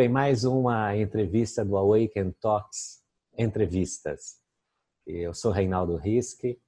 bem, 0.00 0.08
mais 0.08 0.44
uma 0.44 0.96
entrevista 0.96 1.62
do 1.62 1.76
Awaken 1.76 2.30
Talks 2.40 3.02
Entrevistas. 3.36 4.40
Eu 5.06 5.34
sou 5.34 5.52
Reinaldo 5.52 5.94
Risque, 5.96 6.58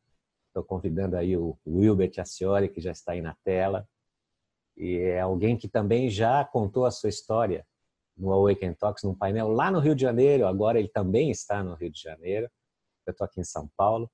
estou 0.49 0.62
convidando 0.62 1.17
aí 1.17 1.35
o 1.35 1.57
Wilbert 1.67 2.13
Aciori, 2.18 2.68
que 2.68 2.79
já 2.79 2.93
está 2.93 3.13
aí 3.13 3.23
na 3.23 3.35
tela, 3.43 3.89
e 4.77 4.99
é 4.99 5.23
alguém 5.23 5.57
que 5.57 5.67
também 5.67 6.11
já 6.11 6.45
contou 6.45 6.85
a 6.85 6.91
sua 6.91 7.09
história 7.09 7.67
no 8.14 8.31
Awaken 8.35 8.75
Talks, 8.75 9.03
num 9.03 9.14
painel 9.14 9.49
lá 9.49 9.71
no 9.71 9.79
Rio 9.79 9.95
de 9.95 10.03
Janeiro, 10.03 10.46
agora 10.46 10.79
ele 10.79 10.89
também 10.89 11.30
está 11.30 11.64
no 11.64 11.75
Rio 11.75 11.91
de 11.91 12.03
Janeiro, 12.03 12.50
eu 13.07 13.13
estou 13.13 13.25
aqui 13.25 13.41
em 13.41 13.44
São 13.44 13.67
Paulo, 13.79 14.11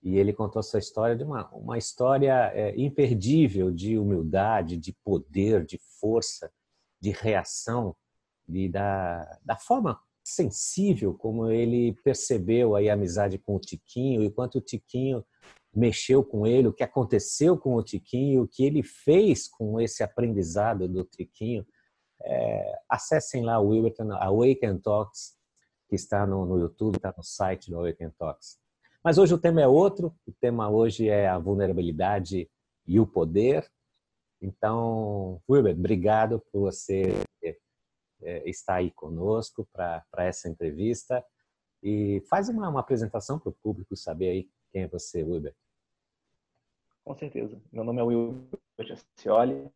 e 0.00 0.16
ele 0.16 0.32
contou 0.32 0.60
a 0.60 0.62
sua 0.62 0.78
história 0.78 1.16
de 1.16 1.24
uma, 1.24 1.48
uma 1.48 1.76
história 1.76 2.52
é, 2.54 2.72
imperdível 2.80 3.72
de 3.72 3.98
humildade, 3.98 4.76
de 4.76 4.92
poder, 5.04 5.66
de 5.66 5.80
força, 5.98 6.52
de 7.00 7.10
reação, 7.10 7.96
e 8.48 8.68
da, 8.68 9.38
da 9.44 9.56
forma 9.56 9.98
sensível 10.22 11.14
como 11.14 11.50
ele 11.50 11.92
percebeu 12.02 12.74
aí 12.74 12.88
a 12.88 12.94
amizade 12.94 13.38
com 13.38 13.56
o 13.56 13.60
Tiquinho 13.60 14.22
e 14.22 14.30
quanto 14.30 14.58
o 14.58 14.60
Tiquinho 14.60 15.24
mexeu 15.74 16.24
com 16.24 16.46
ele, 16.46 16.68
o 16.68 16.72
que 16.72 16.84
aconteceu 16.84 17.58
com 17.58 17.74
o 17.74 17.82
Tiquinho, 17.82 18.42
o 18.42 18.48
que 18.48 18.64
ele 18.64 18.82
fez 18.82 19.48
com 19.48 19.80
esse 19.80 20.02
aprendizado 20.02 20.88
do 20.88 21.04
Tiquinho. 21.04 21.66
É, 22.22 22.78
acessem 22.88 23.42
lá 23.42 23.58
o 23.58 23.68
Wilberton 23.68 24.12
Awaken 24.12 24.78
Talks, 24.78 25.36
que 25.88 25.96
está 25.96 26.26
no, 26.26 26.46
no 26.46 26.58
YouTube, 26.58 26.96
está 26.96 27.12
no 27.16 27.24
site 27.24 27.70
do 27.70 27.78
Awaken 27.78 28.10
Talks. 28.10 28.58
Mas 29.02 29.18
hoje 29.18 29.34
o 29.34 29.38
tema 29.38 29.60
é 29.60 29.66
outro, 29.66 30.14
o 30.26 30.32
tema 30.32 30.70
hoje 30.70 31.08
é 31.08 31.28
a 31.28 31.38
vulnerabilidade 31.38 32.48
e 32.86 33.00
o 33.00 33.06
poder. 33.06 33.68
Então, 34.40 35.42
Wilbert, 35.48 35.76
obrigado 35.76 36.40
por 36.52 36.60
você 36.60 37.12
é, 37.42 37.56
estar 38.44 38.76
aí 38.76 38.90
conosco 38.90 39.68
para 39.72 40.04
essa 40.18 40.48
entrevista. 40.48 41.24
E 41.82 42.22
faz 42.28 42.48
uma, 42.48 42.68
uma 42.68 42.80
apresentação 42.80 43.38
para 43.38 43.50
o 43.50 43.54
público 43.54 43.96
saber 43.96 44.28
aí 44.30 44.50
quem 44.72 44.82
é 44.82 44.88
você, 44.88 45.22
Wilbert. 45.22 45.54
Com 47.04 47.14
certeza. 47.14 47.60
Meu 47.70 47.84
nome 47.84 48.00
é 48.00 48.04
Wilbert 48.04 48.98
Acioli. 49.18 49.70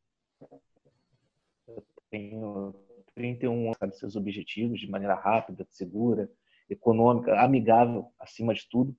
Eu 1.67 1.85
tenho 2.11 2.75
31 3.15 3.73
anos, 3.81 3.99
seus 3.99 4.17
objetivos 4.17 4.81
de 4.81 4.89
maneira 4.89 5.15
rápida, 5.15 5.67
segura, 5.69 6.31
econômica, 6.71 7.39
amigável, 7.41 8.11
acima 8.19 8.55
de 8.55 8.67
tudo. 8.69 8.97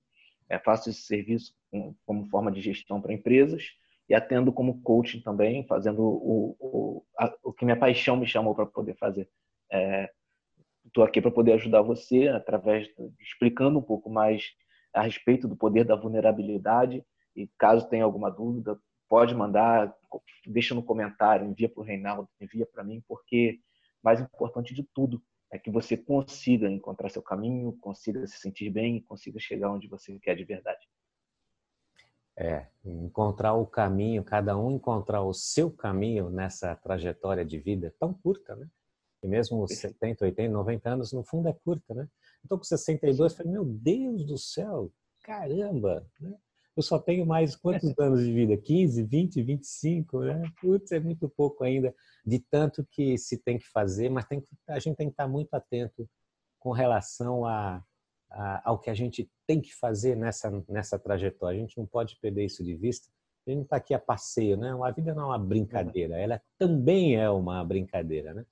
É, 0.48 0.58
faço 0.58 0.90
esse 0.90 1.02
serviço 1.02 1.54
como 2.06 2.26
forma 2.28 2.50
de 2.52 2.60
gestão 2.60 3.00
para 3.00 3.12
empresas 3.12 3.72
e 4.10 4.14
atendo 4.14 4.52
como 4.52 4.82
coaching 4.82 5.20
também, 5.20 5.64
fazendo 5.68 6.02
o, 6.02 6.56
o, 6.58 7.04
a, 7.16 7.32
o 7.44 7.52
que 7.52 7.64
minha 7.64 7.78
paixão 7.78 8.16
me 8.16 8.26
chamou 8.26 8.56
para 8.56 8.66
poder 8.66 8.96
fazer. 8.96 9.30
Estou 10.84 11.04
é, 11.04 11.06
aqui 11.06 11.20
para 11.20 11.30
poder 11.30 11.52
ajudar 11.52 11.80
você 11.82 12.26
através 12.26 12.88
explicando 13.20 13.78
um 13.78 13.82
pouco 13.82 14.10
mais 14.10 14.44
a 14.92 15.02
respeito 15.02 15.46
do 15.46 15.56
poder 15.56 15.84
da 15.84 15.94
vulnerabilidade 15.94 17.04
e 17.36 17.48
caso 17.56 17.88
tenha 17.88 18.02
alguma 18.02 18.28
dúvida 18.28 18.76
pode 19.08 19.34
mandar, 19.34 19.92
deixa 20.46 20.72
no 20.72 20.84
comentário, 20.84 21.44
envia 21.44 21.68
para 21.68 21.80
o 21.80 21.84
Reinaldo, 21.84 22.28
envia 22.40 22.64
para 22.64 22.84
mim, 22.84 23.02
porque 23.08 23.58
mais 24.00 24.20
importante 24.20 24.72
de 24.72 24.84
tudo 24.94 25.20
é 25.52 25.58
que 25.58 25.68
você 25.68 25.96
consiga 25.96 26.70
encontrar 26.70 27.08
seu 27.10 27.20
caminho, 27.20 27.76
consiga 27.80 28.24
se 28.26 28.38
sentir 28.38 28.70
bem 28.70 29.02
consiga 29.02 29.38
chegar 29.38 29.72
onde 29.72 29.88
você 29.88 30.16
quer 30.20 30.34
de 30.34 30.44
verdade. 30.44 30.80
É, 32.42 32.66
encontrar 32.82 33.52
o 33.52 33.66
caminho, 33.66 34.24
cada 34.24 34.56
um 34.56 34.70
encontrar 34.70 35.22
o 35.22 35.34
seu 35.34 35.70
caminho 35.70 36.30
nessa 36.30 36.74
trajetória 36.74 37.44
de 37.44 37.58
vida 37.58 37.94
tão 38.00 38.14
curta, 38.14 38.56
né? 38.56 38.66
E 39.22 39.28
mesmo 39.28 39.68
70, 39.68 40.24
80, 40.24 40.50
90 40.50 40.88
anos, 40.88 41.12
no 41.12 41.22
fundo 41.22 41.48
é 41.48 41.52
curta, 41.52 41.92
né? 41.92 42.08
Então 42.42 42.56
com 42.56 42.64
62, 42.64 43.32
eu 43.32 43.36
falei, 43.36 43.52
meu 43.52 43.64
Deus 43.66 44.24
do 44.24 44.38
céu, 44.38 44.90
caramba, 45.22 46.06
né? 46.18 46.34
Eu 46.74 46.82
só 46.82 46.98
tenho 46.98 47.26
mais 47.26 47.54
quantos 47.54 47.92
anos 47.98 48.20
de 48.20 48.32
vida? 48.32 48.56
15, 48.56 49.02
20, 49.02 49.42
25, 49.42 50.20
né? 50.20 50.42
Putz, 50.62 50.92
é 50.92 50.98
muito 50.98 51.28
pouco 51.28 51.62
ainda 51.62 51.94
de 52.24 52.38
tanto 52.38 52.86
que 52.90 53.18
se 53.18 53.36
tem 53.36 53.58
que 53.58 53.66
fazer, 53.66 54.08
mas 54.08 54.24
tem 54.24 54.40
que, 54.40 54.48
a 54.66 54.78
gente 54.78 54.96
tem 54.96 55.08
que 55.08 55.12
estar 55.12 55.28
muito 55.28 55.52
atento 55.52 56.08
com 56.58 56.70
relação 56.70 57.44
a, 57.44 57.84
ao 58.64 58.78
que 58.78 58.90
a 58.90 58.94
gente 58.94 59.30
tem 59.46 59.60
que 59.60 59.74
fazer 59.74 60.16
nessa, 60.16 60.50
nessa 60.68 60.98
trajetória. 60.98 61.58
A 61.58 61.60
gente 61.60 61.76
não 61.76 61.86
pode 61.86 62.16
perder 62.20 62.44
isso 62.44 62.62
de 62.64 62.74
vista. 62.74 63.08
A 63.46 63.50
gente 63.50 63.62
está 63.62 63.76
aqui 63.76 63.94
a 63.94 63.98
passeio, 63.98 64.56
né? 64.56 64.76
A 64.82 64.90
vida 64.90 65.14
não 65.14 65.24
é 65.24 65.26
uma 65.26 65.38
brincadeira, 65.38 66.16
ela 66.16 66.40
também 66.58 67.16
é 67.16 67.28
uma 67.28 67.64
brincadeira, 67.64 68.32
né? 68.34 68.44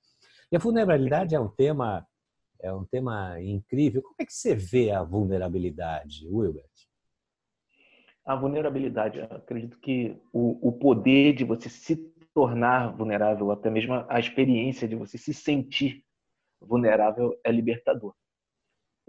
E 0.51 0.55
a 0.55 0.59
vulnerabilidade 0.59 1.35
é 1.35 1.39
um 1.39 1.47
tema 1.47 2.05
é 2.61 2.73
um 2.73 2.83
tema 2.83 3.41
incrível. 3.41 4.01
Como 4.01 4.15
é 4.19 4.25
que 4.25 4.33
você 4.33 4.53
vê 4.53 4.91
a 4.91 5.01
vulnerabilidade, 5.01 6.27
Wilbert? 6.27 6.65
A 8.25 8.35
vulnerabilidade, 8.35 9.21
acredito 9.21 9.79
que 9.79 10.17
o, 10.33 10.67
o 10.67 10.71
poder 10.73 11.33
de 11.33 11.45
você 11.45 11.69
se 11.69 11.95
tornar 12.33 12.95
vulnerável, 12.95 13.49
até 13.51 13.69
mesmo 13.69 13.93
a 14.07 14.19
experiência 14.19 14.87
de 14.87 14.95
você 14.95 15.17
se 15.17 15.33
sentir 15.33 16.03
vulnerável 16.61 17.39
é 17.43 17.51
libertador. 17.51 18.13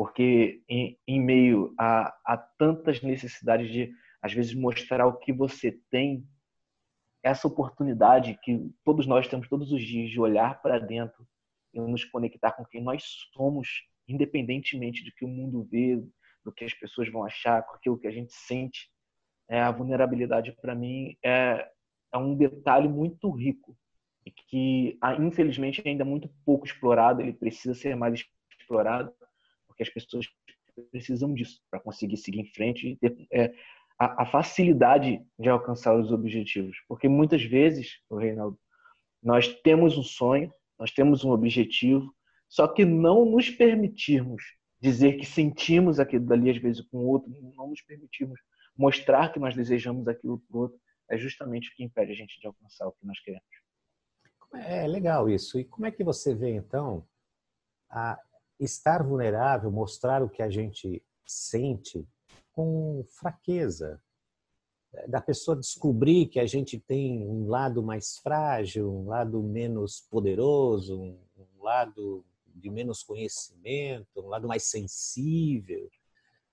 Porque 0.01 0.63
em, 0.67 0.99
em 1.07 1.21
meio 1.21 1.75
a, 1.79 2.07
a 2.25 2.39
tantas 2.39 3.03
necessidades 3.03 3.71
de, 3.71 3.93
às 4.23 4.33
vezes, 4.33 4.55
mostrar 4.55 5.07
o 5.07 5.19
que 5.19 5.31
você 5.31 5.79
tem, 5.91 6.27
essa 7.23 7.47
oportunidade 7.47 8.41
que 8.43 8.67
todos 8.83 9.07
nós 9.07 9.29
temos 9.29 9.47
todos 9.47 9.71
os 9.71 9.83
dias 9.83 10.09
de 10.09 10.19
olhar 10.19 10.63
para 10.63 10.79
dentro 10.79 11.29
e 11.75 11.81
nos 11.83 12.03
conectar 12.03 12.53
com 12.53 12.65
quem 12.65 12.83
nós 12.83 13.05
somos, 13.35 13.69
independentemente 14.09 15.05
do 15.05 15.13
que 15.13 15.23
o 15.23 15.29
mundo 15.29 15.69
vê, 15.71 16.03
do 16.43 16.51
que 16.51 16.65
as 16.65 16.73
pessoas 16.73 17.13
vão 17.13 17.23
achar, 17.23 17.63
com 17.65 17.75
aquilo 17.75 17.99
que 17.99 18.09
a 18.09 18.11
gente 18.11 18.33
sente. 18.33 18.91
É, 19.51 19.61
a 19.61 19.71
vulnerabilidade, 19.71 20.57
para 20.63 20.75
mim, 20.75 21.15
é, 21.23 21.69
é 22.11 22.17
um 22.17 22.35
detalhe 22.35 22.89
muito 22.89 23.31
rico 23.31 23.77
e 24.25 24.31
que, 24.31 24.97
ah, 25.03 25.15
infelizmente, 25.17 25.83
ainda 25.87 26.05
é 26.05 26.07
muito 26.07 26.31
pouco 26.43 26.65
explorado. 26.65 27.21
Ele 27.21 27.35
precisa 27.35 27.75
ser 27.75 27.95
mais 27.95 28.25
explorado, 28.59 29.13
porque 29.81 29.83
as 29.83 30.05
pessoas 30.05 30.27
precisam 30.91 31.33
disso 31.33 31.61
para 31.71 31.81
conseguir 31.81 32.17
seguir 32.17 32.41
em 32.41 32.53
frente 32.53 32.89
e 32.89 32.97
ter 32.97 33.27
é, 33.33 33.53
a, 33.99 34.23
a, 34.23 34.27
facilidade 34.27 35.25
de 35.39 35.49
alcançar 35.49 35.99
os 35.99 36.13
objetivos. 36.13 36.77
Porque 36.87 37.09
muitas 37.09 37.43
vezes, 37.43 37.99
Reinaldo, 38.11 38.59
nós 39.23 39.49
temos 39.63 39.97
um 39.97 40.03
sonho, 40.03 40.53
nós 40.79 40.91
temos 40.91 41.25
um 41.25 41.31
objetivo, 41.31 42.15
só 42.49 42.67
que 42.69 42.85
não 42.85 43.25
nos 43.25 43.51
permitirmos 43.51 44.43
dizer 44.81 45.17
que 45.17 45.27
sentimos 45.27 46.01
aquilo 46.01 46.27
dali, 46.27 46.51
às 46.51 46.59
vezes, 46.59 46.83
com 46.89 46.99
o 46.99 47.09
outro, 47.09 47.31
não 47.57 47.69
nos 47.69 47.83
permitirmos 47.83 48.41
mostrar 48.77 49.31
que 49.33 49.39
nós 49.39 49.55
desejamos 49.55 50.09
aquilo 50.09 50.43
para 50.49 50.57
o 50.57 50.61
outro, 50.63 50.81
é 51.11 51.19
justamente 51.19 51.71
o 51.71 51.75
que 51.75 51.85
impede 51.85 52.13
a 52.13 52.15
gente 52.15 52.41
de 52.41 52.47
alcançar 52.47 52.87
o 52.87 52.93
que 52.93 53.07
nós 53.07 53.19
queremos. 53.21 53.47
É 54.55 54.87
legal 54.87 55.29
isso. 55.29 55.59
E 55.59 55.65
como 55.65 55.87
é 55.87 55.91
que 55.91 56.03
você 56.03 56.35
vê, 56.35 56.55
então, 56.55 57.07
a 57.91 58.19
estar 58.61 59.03
vulnerável, 59.03 59.71
mostrar 59.71 60.23
o 60.23 60.29
que 60.29 60.43
a 60.43 60.51
gente 60.51 61.03
sente 61.27 62.07
com 62.53 63.05
fraqueza, 63.09 64.01
da 65.07 65.21
pessoa 65.21 65.57
descobrir 65.57 66.27
que 66.27 66.41
a 66.41 66.47
gente 66.47 66.79
tem 66.79 67.23
um 67.23 67.49
lado 67.49 67.83
mais 67.83 68.19
frágil, 68.19 68.93
um 68.93 69.09
lado 69.09 69.41
menos 69.43 70.01
poderoso, 70.11 71.01
um 71.01 71.63
lado 71.63 72.25
de 72.47 72.69
menos 72.69 73.03
conhecimento, 73.03 74.21
um 74.21 74.27
lado 74.27 74.49
mais 74.49 74.65
sensível 74.65 75.89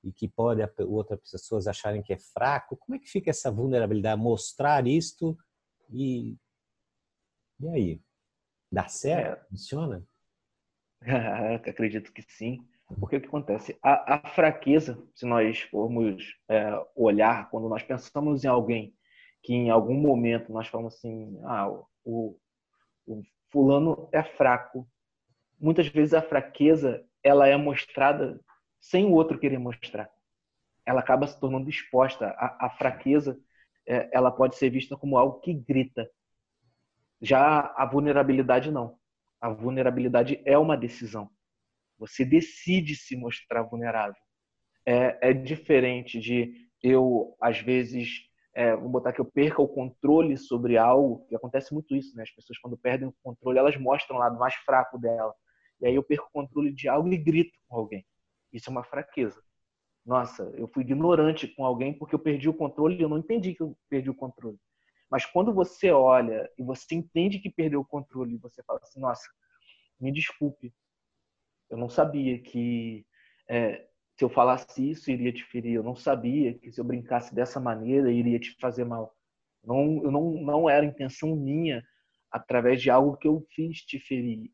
e 0.03 0.11
que 0.11 0.27
pode 0.27 0.61
outras 0.83 1.19
pessoas 1.31 1.67
acharem 1.67 2.03
que 2.03 2.13
é 2.13 2.17
fraco. 2.17 2.77
Como 2.77 2.95
é 2.95 2.99
que 2.99 3.09
fica 3.09 3.31
essa 3.31 3.51
vulnerabilidade? 3.51 4.21
Mostrar 4.21 4.85
isto 4.85 5.37
e 5.91 6.37
e 7.59 7.67
aí? 7.69 8.01
Dá 8.71 8.87
certo? 8.87 9.45
É. 9.45 9.49
Funciona? 9.49 10.07
Acredito 11.67 12.11
que 12.11 12.21
sim. 12.21 12.65
Porque 12.99 13.17
o 13.17 13.21
que 13.21 13.27
acontece? 13.27 13.77
A, 13.83 14.15
a 14.15 14.29
fraqueza, 14.29 14.97
se 15.13 15.25
nós 15.25 15.61
formos 15.61 16.35
é, 16.47 16.71
olhar, 16.95 17.49
quando 17.49 17.67
nós 17.67 17.83
pensamos 17.83 18.43
em 18.43 18.47
alguém 18.47 18.93
que 19.43 19.53
em 19.53 19.69
algum 19.69 19.93
momento 19.93 20.51
nós 20.51 20.67
falamos 20.67 20.95
assim, 20.95 21.39
ah, 21.45 21.69
o, 22.03 22.37
o 23.05 23.23
fulano 23.51 24.09
é 24.11 24.23
fraco. 24.23 24.87
Muitas 25.59 25.87
vezes 25.87 26.13
a 26.13 26.21
fraqueza 26.21 27.05
ela 27.23 27.47
é 27.47 27.55
mostrada 27.57 28.39
sem 28.79 29.05
o 29.05 29.11
outro 29.11 29.39
querer 29.39 29.57
mostrar. 29.57 30.09
Ela 30.85 31.01
acaba 31.01 31.27
se 31.27 31.39
tornando 31.39 31.69
exposta. 31.69 32.27
A, 32.37 32.67
a 32.67 32.69
fraqueza 32.71 33.39
é, 33.85 34.09
ela 34.13 34.31
pode 34.31 34.55
ser 34.55 34.69
vista 34.69 34.95
como 34.95 35.17
algo 35.17 35.39
que 35.39 35.53
grita. 35.53 36.09
Já 37.21 37.73
a 37.75 37.85
vulnerabilidade 37.85 38.71
não. 38.71 38.97
A 39.39 39.49
vulnerabilidade 39.49 40.41
é 40.45 40.57
uma 40.57 40.77
decisão. 40.77 41.29
Você 41.97 42.25
decide 42.25 42.95
se 42.95 43.15
mostrar 43.15 43.63
vulnerável. 43.63 44.21
É, 44.85 45.29
é 45.29 45.33
diferente 45.33 46.19
de 46.19 46.67
eu, 46.81 47.35
às 47.41 47.59
vezes, 47.59 48.27
é, 48.53 48.75
vou 48.75 48.89
botar 48.89 49.13
que 49.13 49.21
eu 49.21 49.25
perca 49.25 49.61
o 49.61 49.67
controle 49.67 50.37
sobre 50.37 50.77
algo, 50.77 51.25
que 51.27 51.35
acontece 51.35 51.73
muito 51.73 51.95
isso, 51.95 52.15
né? 52.15 52.23
As 52.23 52.31
pessoas, 52.31 52.57
quando 52.59 52.77
perdem 52.77 53.07
o 53.07 53.15
controle, 53.23 53.59
elas 53.59 53.77
mostram 53.77 54.17
o 54.17 54.19
lado 54.19 54.37
mais 54.39 54.53
fraco 54.55 54.97
dela. 54.97 55.33
E 55.81 55.87
aí 55.87 55.95
eu 55.95 56.03
perco 56.03 56.27
o 56.27 56.31
controle 56.31 56.73
de 56.73 56.87
algo 56.87 57.11
e 57.11 57.17
grito 57.17 57.57
com 57.67 57.77
alguém. 57.77 58.05
Isso 58.51 58.69
é 58.69 58.71
uma 58.71 58.83
fraqueza. 58.83 59.41
Nossa, 60.05 60.43
eu 60.55 60.67
fui 60.69 60.83
ignorante 60.83 61.47
com 61.47 61.65
alguém 61.65 61.93
porque 61.93 62.15
eu 62.15 62.19
perdi 62.19 62.47
o 62.47 62.53
controle 62.53 62.95
e 62.95 63.01
eu 63.01 63.09
não 63.09 63.17
entendi 63.17 63.53
que 63.53 63.61
eu 63.61 63.77
perdi 63.89 64.09
o 64.09 64.15
controle. 64.15 64.57
Mas 65.09 65.25
quando 65.25 65.53
você 65.53 65.91
olha 65.91 66.49
e 66.57 66.63
você 66.63 66.95
entende 66.95 67.39
que 67.39 67.49
perdeu 67.49 67.81
o 67.81 67.85
controle, 67.85 68.37
você 68.37 68.61
fala 68.63 68.79
assim: 68.81 68.99
nossa, 68.99 69.27
me 69.99 70.11
desculpe, 70.11 70.73
eu 71.69 71.77
não 71.77 71.89
sabia 71.89 72.39
que 72.41 73.05
é, 73.49 73.87
se 74.17 74.23
eu 74.23 74.29
falasse 74.29 74.89
isso 74.89 75.11
iria 75.11 75.31
te 75.31 75.43
ferir. 75.43 75.75
Eu 75.75 75.83
não 75.83 75.95
sabia 75.95 76.53
que 76.57 76.71
se 76.71 76.79
eu 76.81 76.85
brincasse 76.85 77.33
dessa 77.33 77.59
maneira 77.59 78.11
iria 78.11 78.39
te 78.39 78.55
fazer 78.59 78.83
mal. 78.83 79.15
Não, 79.63 80.03
eu 80.03 80.11
não, 80.11 80.31
não 80.41 80.69
era 80.69 80.85
intenção 80.85 81.35
minha 81.35 81.83
através 82.31 82.81
de 82.81 82.89
algo 82.89 83.17
que 83.17 83.27
eu 83.27 83.45
fiz 83.51 83.81
te 83.81 83.99
ferir. 83.99 84.51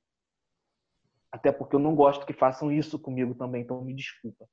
Até 1.32 1.52
porque 1.52 1.76
eu 1.76 1.80
não 1.80 1.96
gosto 1.96 2.26
que 2.26 2.34
façam 2.34 2.72
isso 2.72 3.00
comigo 3.00 3.34
também, 3.34 3.64
então 3.64 3.84
me 3.84 3.94
desculpa. 3.96 4.48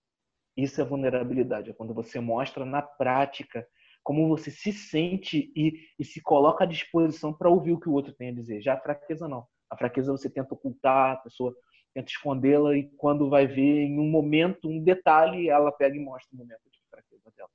Isso 0.57 0.81
é 0.81 0.85
vulnerabilidade, 0.85 1.71
é 1.71 1.75
quando 1.75 1.95
você 1.95 2.21
mostra 2.21 2.65
na 2.65 2.83
prática 2.83 3.67
como 4.03 4.29
você 4.29 4.51
se 4.51 4.73
sente 4.73 5.53
e, 5.55 5.75
e 5.99 6.05
se 6.05 6.21
coloca 6.21 6.65
à 6.65 6.67
disposição 6.67 7.33
para 7.33 7.51
ouvir 7.51 7.73
o 7.73 7.81
que 7.81 7.89
o 7.89 7.93
outro 7.93 8.13
tem 8.13 8.31
a 8.31 8.35
dizer. 8.35 8.61
Já 8.61 8.75
a 8.75 8.81
fraqueza 8.81 9.29
não. 9.29 9.47
A 9.69 9.77
fraqueza 9.77 10.13
você 10.13 10.29
tenta 10.29 10.55
ocultar, 10.55 11.13
a 11.13 11.17
pessoa 11.17 11.55
tenta 11.95 12.11
escondê-la 12.11 12.77
e 12.77 12.89
quando 12.97 13.29
vai 13.29 13.47
ver 13.47 13.83
em 13.83 13.99
um 13.99 14.09
momento, 14.09 14.69
um 14.69 14.83
detalhe, 14.83 15.49
ela 15.49 15.73
pega 15.73 15.97
e 15.97 16.01
mostra 16.01 16.35
o 16.35 16.39
momento 16.39 16.63
de 16.71 16.81
fraqueza 16.89 17.31
dela. 17.37 17.51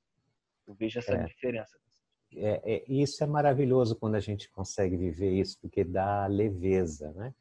Eu 0.66 0.74
vejo 0.74 0.98
essa 0.98 1.14
é. 1.14 1.24
diferença. 1.24 1.78
É, 2.34 2.76
é, 2.76 2.84
isso 2.88 3.22
é 3.22 3.26
maravilhoso 3.26 3.96
quando 3.96 4.16
a 4.16 4.20
gente 4.20 4.50
consegue 4.50 4.96
viver 4.96 5.32
isso, 5.32 5.58
porque 5.60 5.84
dá 5.84 6.26
leveza, 6.26 7.12
né? 7.12 7.32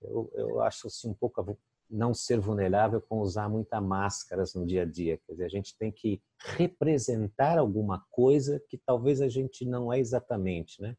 Eu, 0.00 0.30
eu 0.34 0.60
acho 0.62 0.86
assim, 0.86 1.10
um 1.10 1.14
pouco 1.14 1.40
não 1.90 2.14
ser 2.14 2.38
vulnerável 2.38 3.00
com 3.00 3.20
usar 3.20 3.48
muita 3.48 3.80
máscaras 3.80 4.54
no 4.54 4.64
dia 4.64 4.82
a 4.82 4.84
dia. 4.84 5.18
Quer 5.26 5.32
dizer, 5.32 5.44
a 5.44 5.48
gente 5.48 5.76
tem 5.76 5.90
que 5.90 6.22
representar 6.38 7.58
alguma 7.58 8.04
coisa 8.10 8.62
que 8.68 8.78
talvez 8.78 9.20
a 9.20 9.28
gente 9.28 9.64
não 9.64 9.92
é 9.92 9.98
exatamente, 9.98 10.80
né? 10.80 10.96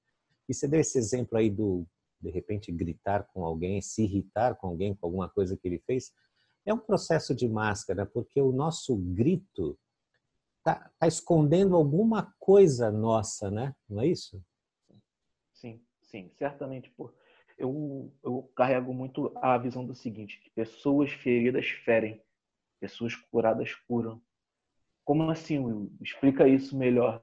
E 0.50 0.54
você 0.54 0.68
deu 0.68 0.82
esse 0.82 0.98
exemplo 0.98 1.38
aí 1.38 1.50
do 1.50 1.86
de 2.20 2.30
repente 2.30 2.72
gritar 2.72 3.24
com 3.34 3.44
alguém, 3.44 3.82
se 3.82 4.04
irritar 4.04 4.56
com 4.56 4.68
alguém 4.68 4.94
com 4.94 5.08
alguma 5.08 5.28
coisa 5.28 5.58
que 5.58 5.68
ele 5.68 5.80
fez, 5.80 6.14
é 6.66 6.74
um 6.74 6.78
processo 6.78 7.34
de 7.34 7.48
máscara, 7.48 8.06
porque 8.06 8.40
o 8.40 8.52
nosso 8.52 8.96
grito 8.96 9.78
está 10.60 10.92
tá 11.00 11.08
escondendo 11.08 11.76
alguma 11.76 12.34
coisa 12.40 12.92
nossa, 12.92 13.50
né? 13.50 13.76
Não 13.90 14.02
é 14.02 14.08
isso? 14.08 14.40
Sim, 15.54 15.82
sim, 16.02 16.32
certamente. 16.38 16.92
Por... 16.92 17.14
Eu, 17.62 18.12
eu 18.24 18.52
carrego 18.56 18.94
muito 18.94 19.32
a 19.42 19.58
visão 19.58 19.86
do 19.86 19.94
seguinte, 19.94 20.42
pessoas 20.56 21.12
feridas 21.12 21.68
ferem, 21.68 22.22
pessoas 22.80 23.16
curadas 23.16 23.74
curam. 23.88 24.22
Como 25.04 25.30
assim, 25.30 25.60
Will? 25.60 25.92
Explica 26.02 26.48
isso 26.48 26.78
melhor 26.78 27.22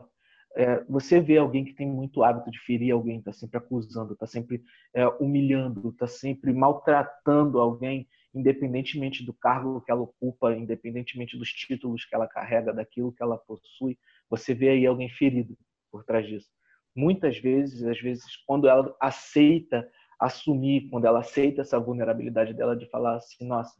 é, 0.58 0.82
você 0.88 1.20
vê 1.20 1.38
alguém 1.38 1.64
que 1.64 1.72
tem 1.72 1.86
muito 1.86 2.24
hábito 2.24 2.50
de 2.50 2.58
ferir 2.58 2.92
alguém, 2.92 3.18
está 3.18 3.32
sempre 3.32 3.58
acusando, 3.58 4.14
está 4.14 4.26
sempre 4.26 4.64
é, 4.92 5.06
humilhando, 5.20 5.90
está 5.90 6.06
sempre 6.06 6.52
maltratando 6.52 7.60
alguém, 7.60 8.08
independentemente 8.34 9.24
do 9.24 9.32
cargo 9.32 9.80
que 9.80 9.90
ela 9.90 10.02
ocupa, 10.02 10.52
independentemente 10.54 11.38
dos 11.38 11.50
títulos 11.50 12.04
que 12.04 12.14
ela 12.14 12.26
carrega, 12.26 12.72
daquilo 12.72 13.12
que 13.12 13.22
ela 13.22 13.38
possui, 13.38 13.96
você 14.28 14.52
vê 14.52 14.70
aí 14.70 14.84
alguém 14.84 15.08
ferido 15.08 15.56
por 15.92 16.04
trás 16.04 16.26
disso. 16.26 16.48
Muitas 16.92 17.38
vezes, 17.38 17.84
às 17.84 18.00
vezes, 18.00 18.24
quando 18.44 18.68
ela 18.68 18.92
aceita 19.00 19.88
assumir, 20.18 20.88
quando 20.90 21.06
ela 21.06 21.20
aceita 21.20 21.62
essa 21.62 21.78
vulnerabilidade 21.78 22.54
dela 22.54 22.76
de 22.76 22.86
falar 22.90 23.16
assim, 23.16 23.46
nossa, 23.46 23.74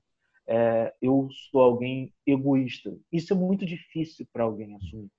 é, 0.47 0.95
eu 1.03 1.29
sou 1.51 1.61
alguém 1.61 2.13
egoísta. 2.27 2.97
Isso 3.13 3.33
é 3.33 3.37
muito 3.37 3.67
difícil 3.67 4.27
para 4.33 4.45
alguém 4.45 4.75
assumir. 4.77 5.11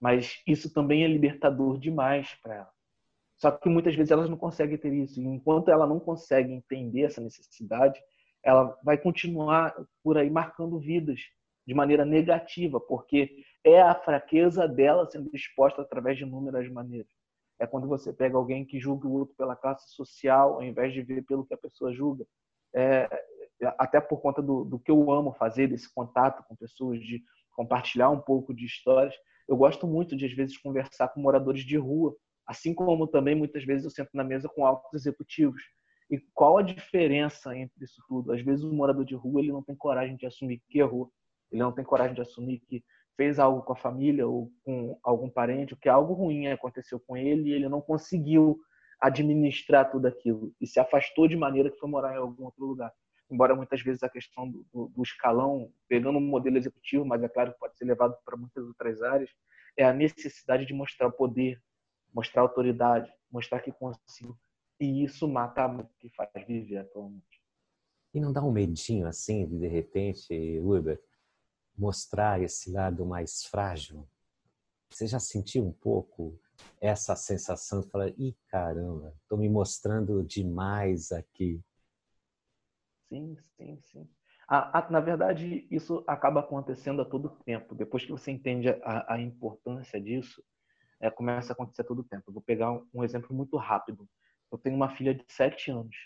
Mas 0.00 0.42
isso 0.46 0.72
também 0.72 1.04
é 1.04 1.08
libertador 1.08 1.78
demais 1.78 2.34
para 2.42 2.56
ela. 2.56 2.70
Só 3.36 3.50
que 3.50 3.68
muitas 3.68 3.94
vezes 3.94 4.10
elas 4.10 4.28
não 4.28 4.36
conseguem 4.36 4.76
ter 4.76 4.92
isso. 4.92 5.20
E 5.20 5.24
enquanto 5.24 5.70
ela 5.70 5.86
não 5.86 6.00
consegue 6.00 6.52
entender 6.52 7.02
essa 7.02 7.20
necessidade, 7.20 8.00
ela 8.42 8.78
vai 8.84 8.98
continuar 8.98 9.74
por 10.02 10.16
aí 10.18 10.30
marcando 10.30 10.78
vidas 10.78 11.20
de 11.66 11.74
maneira 11.74 12.04
negativa, 12.04 12.78
porque 12.80 13.44
é 13.64 13.80
a 13.80 13.94
fraqueza 13.94 14.68
dela 14.68 15.10
sendo 15.10 15.30
exposta 15.34 15.82
através 15.82 16.16
de 16.16 16.22
inúmeras 16.22 16.70
maneiras. 16.70 17.10
É 17.58 17.66
quando 17.66 17.88
você 17.88 18.12
pega 18.12 18.36
alguém 18.36 18.64
que 18.64 18.78
julga 18.78 19.06
o 19.08 19.12
outro 19.12 19.34
pela 19.36 19.56
classe 19.56 19.90
social, 19.94 20.54
ao 20.54 20.62
invés 20.62 20.92
de 20.92 21.02
ver 21.02 21.22
pelo 21.22 21.44
que 21.44 21.54
a 21.54 21.58
pessoa 21.58 21.92
julga. 21.92 22.26
É, 22.74 23.08
até 23.78 24.00
por 24.00 24.20
conta 24.20 24.42
do, 24.42 24.64
do 24.64 24.78
que 24.78 24.90
eu 24.90 25.10
amo 25.10 25.32
fazer, 25.32 25.68
desse 25.68 25.92
contato 25.92 26.44
com 26.46 26.54
pessoas, 26.54 27.00
de 27.00 27.22
compartilhar 27.52 28.10
um 28.10 28.20
pouco 28.20 28.54
de 28.54 28.66
histórias, 28.66 29.14
eu 29.48 29.56
gosto 29.56 29.86
muito 29.86 30.16
de, 30.16 30.26
às 30.26 30.32
vezes, 30.32 30.58
conversar 30.58 31.08
com 31.08 31.20
moradores 31.20 31.64
de 31.64 31.76
rua, 31.76 32.14
assim 32.46 32.74
como 32.74 33.06
também, 33.06 33.34
muitas 33.34 33.64
vezes, 33.64 33.84
eu 33.84 33.90
sento 33.90 34.10
na 34.12 34.24
mesa 34.24 34.48
com 34.48 34.66
altos 34.66 34.92
executivos. 34.92 35.62
E 36.10 36.18
qual 36.34 36.58
a 36.58 36.62
diferença 36.62 37.56
entre 37.56 37.84
isso 37.84 38.02
tudo? 38.08 38.32
Às 38.32 38.42
vezes, 38.42 38.64
o 38.64 38.72
morador 38.72 39.04
de 39.04 39.14
rua 39.14 39.40
ele 39.40 39.52
não 39.52 39.62
tem 39.62 39.74
coragem 39.74 40.16
de 40.16 40.26
assumir 40.26 40.62
que 40.68 40.78
errou, 40.78 41.10
ele 41.50 41.62
não 41.62 41.72
tem 41.72 41.84
coragem 41.84 42.14
de 42.14 42.20
assumir 42.20 42.60
que 42.60 42.84
fez 43.16 43.38
algo 43.38 43.62
com 43.62 43.72
a 43.72 43.76
família 43.76 44.26
ou 44.26 44.52
com 44.62 44.98
algum 45.02 45.28
parente, 45.30 45.74
ou 45.74 45.80
que 45.80 45.88
algo 45.88 46.12
ruim 46.12 46.48
aconteceu 46.48 47.00
com 47.00 47.16
ele 47.16 47.50
e 47.50 47.52
ele 47.52 47.68
não 47.68 47.80
conseguiu 47.80 48.58
administrar 49.00 49.90
tudo 49.90 50.06
aquilo 50.06 50.52
e 50.60 50.66
se 50.66 50.80
afastou 50.80 51.28
de 51.28 51.36
maneira 51.36 51.70
que 51.70 51.78
foi 51.78 51.88
morar 51.88 52.14
em 52.14 52.18
algum 52.18 52.44
outro 52.44 52.64
lugar 52.64 52.92
embora 53.30 53.54
muitas 53.54 53.82
vezes 53.82 54.02
a 54.02 54.08
questão 54.08 54.48
do, 54.48 54.64
do, 54.72 54.88
do 54.88 55.02
escalão, 55.02 55.72
pegando 55.88 56.18
um 56.18 56.20
modelo 56.20 56.56
executivo, 56.56 57.04
mas 57.04 57.22
é 57.22 57.28
claro 57.28 57.52
que 57.52 57.58
pode 57.58 57.76
ser 57.76 57.84
levado 57.84 58.16
para 58.24 58.36
muitas 58.36 58.64
outras 58.64 59.02
áreas, 59.02 59.30
é 59.76 59.84
a 59.84 59.92
necessidade 59.92 60.64
de 60.64 60.72
mostrar 60.72 61.10
poder, 61.10 61.60
mostrar 62.14 62.42
autoridade, 62.42 63.12
mostrar 63.30 63.60
que 63.60 63.72
consigo. 63.72 64.38
E 64.80 65.04
isso 65.04 65.26
mata 65.28 65.66
muito 65.66 65.90
que 65.98 66.08
faz 66.10 66.30
viver 66.46 66.78
atualmente. 66.78 67.42
E 68.14 68.20
não 68.20 68.32
dá 68.32 68.42
um 68.42 68.52
medinho 68.52 69.06
assim, 69.06 69.46
de 69.46 69.66
repente, 69.66 70.60
Uber, 70.60 71.00
mostrar 71.78 72.40
esse 72.42 72.70
lado 72.70 73.04
mais 73.04 73.44
frágil? 73.44 74.06
Você 74.90 75.06
já 75.06 75.18
sentiu 75.18 75.64
um 75.64 75.72
pouco 75.72 76.38
essa 76.80 77.16
sensação 77.16 77.80
de 77.80 77.88
falar, 77.88 78.08
ih, 78.18 78.36
caramba, 78.48 79.14
estou 79.22 79.38
me 79.38 79.48
mostrando 79.48 80.22
demais 80.24 81.12
aqui. 81.12 81.60
Sim, 83.08 83.36
sim, 83.56 83.78
sim. 83.82 84.08
A, 84.48 84.78
a, 84.78 84.90
na 84.90 85.00
verdade, 85.00 85.66
isso 85.70 86.04
acaba 86.06 86.40
acontecendo 86.40 87.02
a 87.02 87.04
todo 87.04 87.36
tempo. 87.44 87.74
Depois 87.74 88.04
que 88.04 88.12
você 88.12 88.30
entende 88.30 88.68
a, 88.68 89.14
a 89.14 89.20
importância 89.20 90.00
disso, 90.00 90.42
é, 91.00 91.10
começa 91.10 91.52
a 91.52 91.54
acontecer 91.54 91.82
a 91.82 91.84
todo 91.84 92.04
tempo. 92.04 92.24
Eu 92.28 92.34
vou 92.34 92.42
pegar 92.42 92.72
um, 92.72 92.86
um, 92.94 93.04
exemplo 93.04 93.34
muito 93.34 93.56
rápido. 93.56 94.08
Eu 94.50 94.58
tenho 94.58 94.76
uma 94.76 94.94
filha 94.94 95.14
de 95.14 95.24
sete 95.28 95.70
anos. 95.70 95.96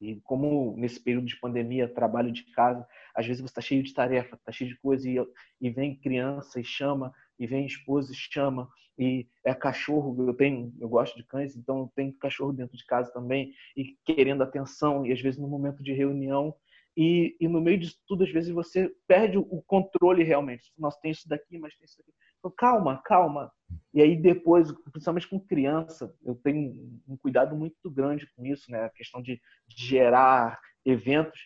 E 0.00 0.16
como 0.22 0.76
nesse 0.76 1.00
período 1.00 1.26
de 1.26 1.38
pandemia, 1.40 1.88
trabalho 1.88 2.30
de 2.30 2.44
casa, 2.52 2.86
às 3.14 3.26
vezes 3.26 3.40
você 3.40 3.46
está 3.50 3.60
cheio 3.60 3.82
de 3.82 3.94
tarefa, 3.94 4.36
está 4.36 4.52
cheio 4.52 4.70
de 4.70 4.78
coisa, 4.78 5.08
e, 5.08 5.16
e 5.60 5.70
vem 5.70 5.96
criança 5.96 6.60
e 6.60 6.64
chama, 6.64 7.12
e 7.38 7.46
vem 7.46 7.66
esposa 7.66 8.12
e 8.12 8.14
chama, 8.14 8.68
e 8.98 9.26
é 9.44 9.54
cachorro, 9.54 10.16
eu 10.26 10.34
tenho, 10.34 10.72
eu 10.80 10.88
gosto 10.88 11.16
de 11.16 11.24
cães, 11.24 11.56
então 11.56 11.90
tenho 11.94 12.12
cachorro 12.14 12.52
dentro 12.52 12.76
de 12.76 12.84
casa 12.84 13.12
também, 13.12 13.52
e 13.76 13.96
querendo 14.04 14.42
atenção, 14.42 15.06
e 15.06 15.12
às 15.12 15.20
vezes 15.20 15.38
no 15.38 15.48
momento 15.48 15.82
de 15.82 15.92
reunião, 15.92 16.54
e, 16.96 17.36
e 17.38 17.46
no 17.46 17.60
meio 17.60 17.78
disso 17.78 17.98
tudo, 18.08 18.24
às 18.24 18.30
vezes 18.30 18.50
você 18.50 18.90
perde 19.06 19.36
o 19.36 19.62
controle 19.66 20.22
realmente. 20.22 20.72
Nossa, 20.78 20.98
tem 21.02 21.10
isso 21.10 21.28
daqui, 21.28 21.58
mas 21.58 21.76
tem 21.76 21.84
isso 21.84 21.98
daqui. 21.98 22.12
Então, 22.38 22.50
calma, 22.56 23.02
calma. 23.04 23.52
E 23.92 24.00
aí 24.02 24.16
depois, 24.16 24.70
principalmente 24.92 25.28
com 25.28 25.40
criança, 25.40 26.14
eu 26.22 26.34
tenho 26.34 27.00
um 27.08 27.16
cuidado 27.16 27.56
muito 27.56 27.90
grande 27.90 28.26
com 28.34 28.44
isso, 28.44 28.70
né? 28.70 28.84
A 28.84 28.90
questão 28.90 29.22
de, 29.22 29.40
gerar 29.68 30.60
eventos. 30.84 31.40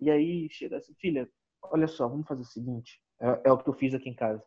E 0.00 0.10
aí 0.10 0.48
chega 0.50 0.78
assim, 0.78 0.94
filha, 0.94 1.28
olha 1.62 1.86
só, 1.86 2.08
vamos 2.08 2.26
fazer 2.26 2.42
o 2.42 2.46
seguinte, 2.46 3.00
é, 3.20 3.48
é 3.48 3.52
o 3.52 3.58
que 3.58 3.68
eu 3.68 3.74
fiz 3.74 3.94
aqui 3.94 4.08
em 4.08 4.14
casa. 4.14 4.42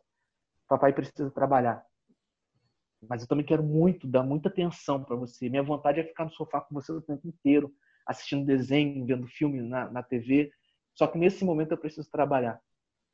Papai 0.68 0.92
precisa 0.92 1.30
trabalhar 1.30 1.84
mas 3.08 3.22
eu 3.22 3.28
também 3.28 3.44
quero 3.44 3.62
muito 3.62 4.06
dar 4.06 4.22
muita 4.22 4.48
atenção 4.48 5.02
para 5.02 5.16
você. 5.16 5.48
Minha 5.48 5.62
vontade 5.62 6.00
é 6.00 6.04
ficar 6.04 6.24
no 6.24 6.32
sofá 6.32 6.60
com 6.60 6.74
você 6.74 6.92
o 6.92 7.00
tempo 7.00 7.26
inteiro, 7.26 7.72
assistindo 8.06 8.46
desenho, 8.46 9.06
vendo 9.06 9.26
filme 9.26 9.60
na, 9.62 9.90
na 9.90 10.02
TV. 10.02 10.50
Só 10.94 11.06
que 11.06 11.18
nesse 11.18 11.44
momento 11.44 11.72
eu 11.72 11.78
preciso 11.78 12.10
trabalhar. 12.10 12.60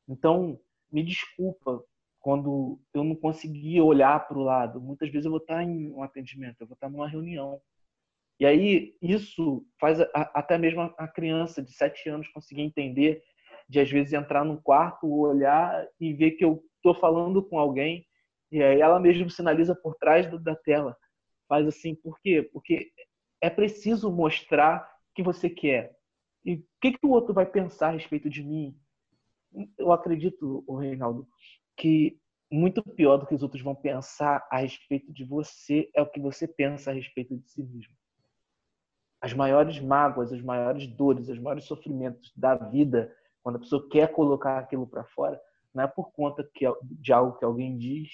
Então, 0.07 0.59
me 0.91 1.03
desculpa 1.03 1.83
quando 2.21 2.79
eu 2.93 3.03
não 3.03 3.15
conseguir 3.15 3.81
olhar 3.81 4.27
para 4.27 4.37
o 4.37 4.43
lado. 4.43 4.79
Muitas 4.79 5.09
vezes 5.09 5.25
eu 5.25 5.31
vou 5.31 5.39
estar 5.39 5.63
em 5.63 5.91
um 5.91 6.03
atendimento, 6.03 6.57
eu 6.61 6.67
vou 6.67 6.75
estar 6.75 6.89
numa 6.89 7.09
reunião. 7.09 7.59
E 8.39 8.45
aí 8.45 8.95
isso 9.01 9.65
faz 9.79 9.99
a, 9.99 10.07
até 10.33 10.57
mesmo 10.57 10.81
a 10.97 11.07
criança 11.07 11.61
de 11.61 11.73
sete 11.73 12.09
anos 12.09 12.27
conseguir 12.29 12.61
entender 12.61 13.21
de 13.67 13.79
às 13.79 13.89
vezes 13.89 14.13
entrar 14.13 14.45
num 14.45 14.57
quarto, 14.57 15.07
olhar 15.07 15.87
e 15.99 16.13
ver 16.13 16.31
que 16.31 16.45
eu 16.45 16.63
estou 16.77 16.93
falando 16.93 17.43
com 17.43 17.57
alguém 17.59 18.05
e 18.51 18.61
aí 18.61 18.81
ela 18.81 18.99
mesmo 18.99 19.29
sinaliza 19.29 19.73
por 19.73 19.95
trás 19.95 20.29
da 20.43 20.55
tela. 20.55 20.97
Faz 21.47 21.65
assim, 21.67 21.95
por 21.95 22.19
quê? 22.19 22.43
Porque 22.51 22.91
é 23.39 23.49
preciso 23.49 24.11
mostrar 24.11 24.87
que 25.15 25.23
você 25.23 25.49
quer. 25.49 25.95
E 26.43 26.55
o 26.55 26.65
que, 26.81 26.91
que 26.93 27.05
o 27.05 27.11
outro 27.11 27.33
vai 27.33 27.45
pensar 27.45 27.89
a 27.89 27.91
respeito 27.91 28.29
de 28.29 28.43
mim? 28.43 28.77
Eu 29.77 29.91
acredito, 29.91 30.63
o 30.67 30.75
Reinaldo, 30.75 31.27
que 31.77 32.19
muito 32.51 32.83
pior 32.83 33.17
do 33.17 33.25
que 33.25 33.33
os 33.33 33.41
outros 33.41 33.61
vão 33.61 33.73
pensar 33.73 34.45
a 34.51 34.57
respeito 34.57 35.11
de 35.13 35.23
você 35.23 35.89
é 35.95 36.01
o 36.01 36.09
que 36.09 36.19
você 36.19 36.47
pensa 36.47 36.91
a 36.91 36.93
respeito 36.93 37.37
de 37.37 37.49
si 37.49 37.63
mesmo. 37.63 37.93
As 39.21 39.33
maiores 39.33 39.79
mágoas, 39.79 40.33
as 40.33 40.41
maiores 40.41 40.87
dores, 40.87 41.29
os 41.29 41.39
maiores 41.39 41.65
sofrimentos 41.65 42.33
da 42.35 42.55
vida, 42.55 43.15
quando 43.41 43.55
a 43.55 43.59
pessoa 43.59 43.87
quer 43.89 44.11
colocar 44.11 44.57
aquilo 44.57 44.85
para 44.85 45.05
fora, 45.05 45.39
não 45.73 45.83
é 45.83 45.87
por 45.87 46.11
conta 46.11 46.47
de 46.83 47.13
algo 47.13 47.37
que 47.37 47.45
alguém 47.45 47.77
diz, 47.77 48.09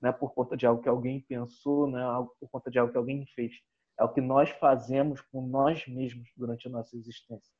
não 0.00 0.10
é 0.10 0.12
por 0.12 0.34
conta 0.34 0.56
de 0.56 0.66
algo 0.66 0.82
que 0.82 0.88
alguém 0.88 1.20
pensou, 1.20 1.86
não 1.86 1.98
é 1.98 2.26
por 2.40 2.48
conta 2.50 2.70
de 2.70 2.78
algo 2.78 2.90
que 2.90 2.98
alguém 2.98 3.24
fez. 3.34 3.52
É 3.98 4.04
o 4.04 4.12
que 4.12 4.20
nós 4.20 4.50
fazemos 4.50 5.20
com 5.20 5.46
nós 5.46 5.86
mesmos 5.86 6.28
durante 6.36 6.66
a 6.66 6.70
nossa 6.70 6.96
existência. 6.96 7.52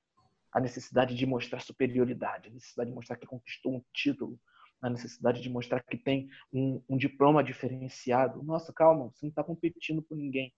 A 0.53 0.61
necessidade 0.61 1.15
de 1.15 1.27
mostrar 1.27 1.61
superioridade, 1.61 2.49
a 2.49 2.53
necessidade 2.53 2.91
de 2.91 2.95
mostrar 2.95 3.17
que 3.17 3.27
conquistou 3.27 3.75
um 3.75 3.83
título, 3.93 4.39
a 4.87 4.91
necessidade 4.91 5.43
de 5.43 5.51
mostrar 5.51 5.83
que 5.83 5.97
tem 5.97 6.29
um, 6.53 6.83
um 6.89 6.97
diploma 6.97 7.43
diferenciado. 7.43 8.43
Nossa, 8.43 8.73
calma, 8.73 9.11
você 9.11 9.27
não 9.27 9.31
está 9.31 9.43
competindo 9.43 10.03
com 10.03 10.15
ninguém. 10.15 10.53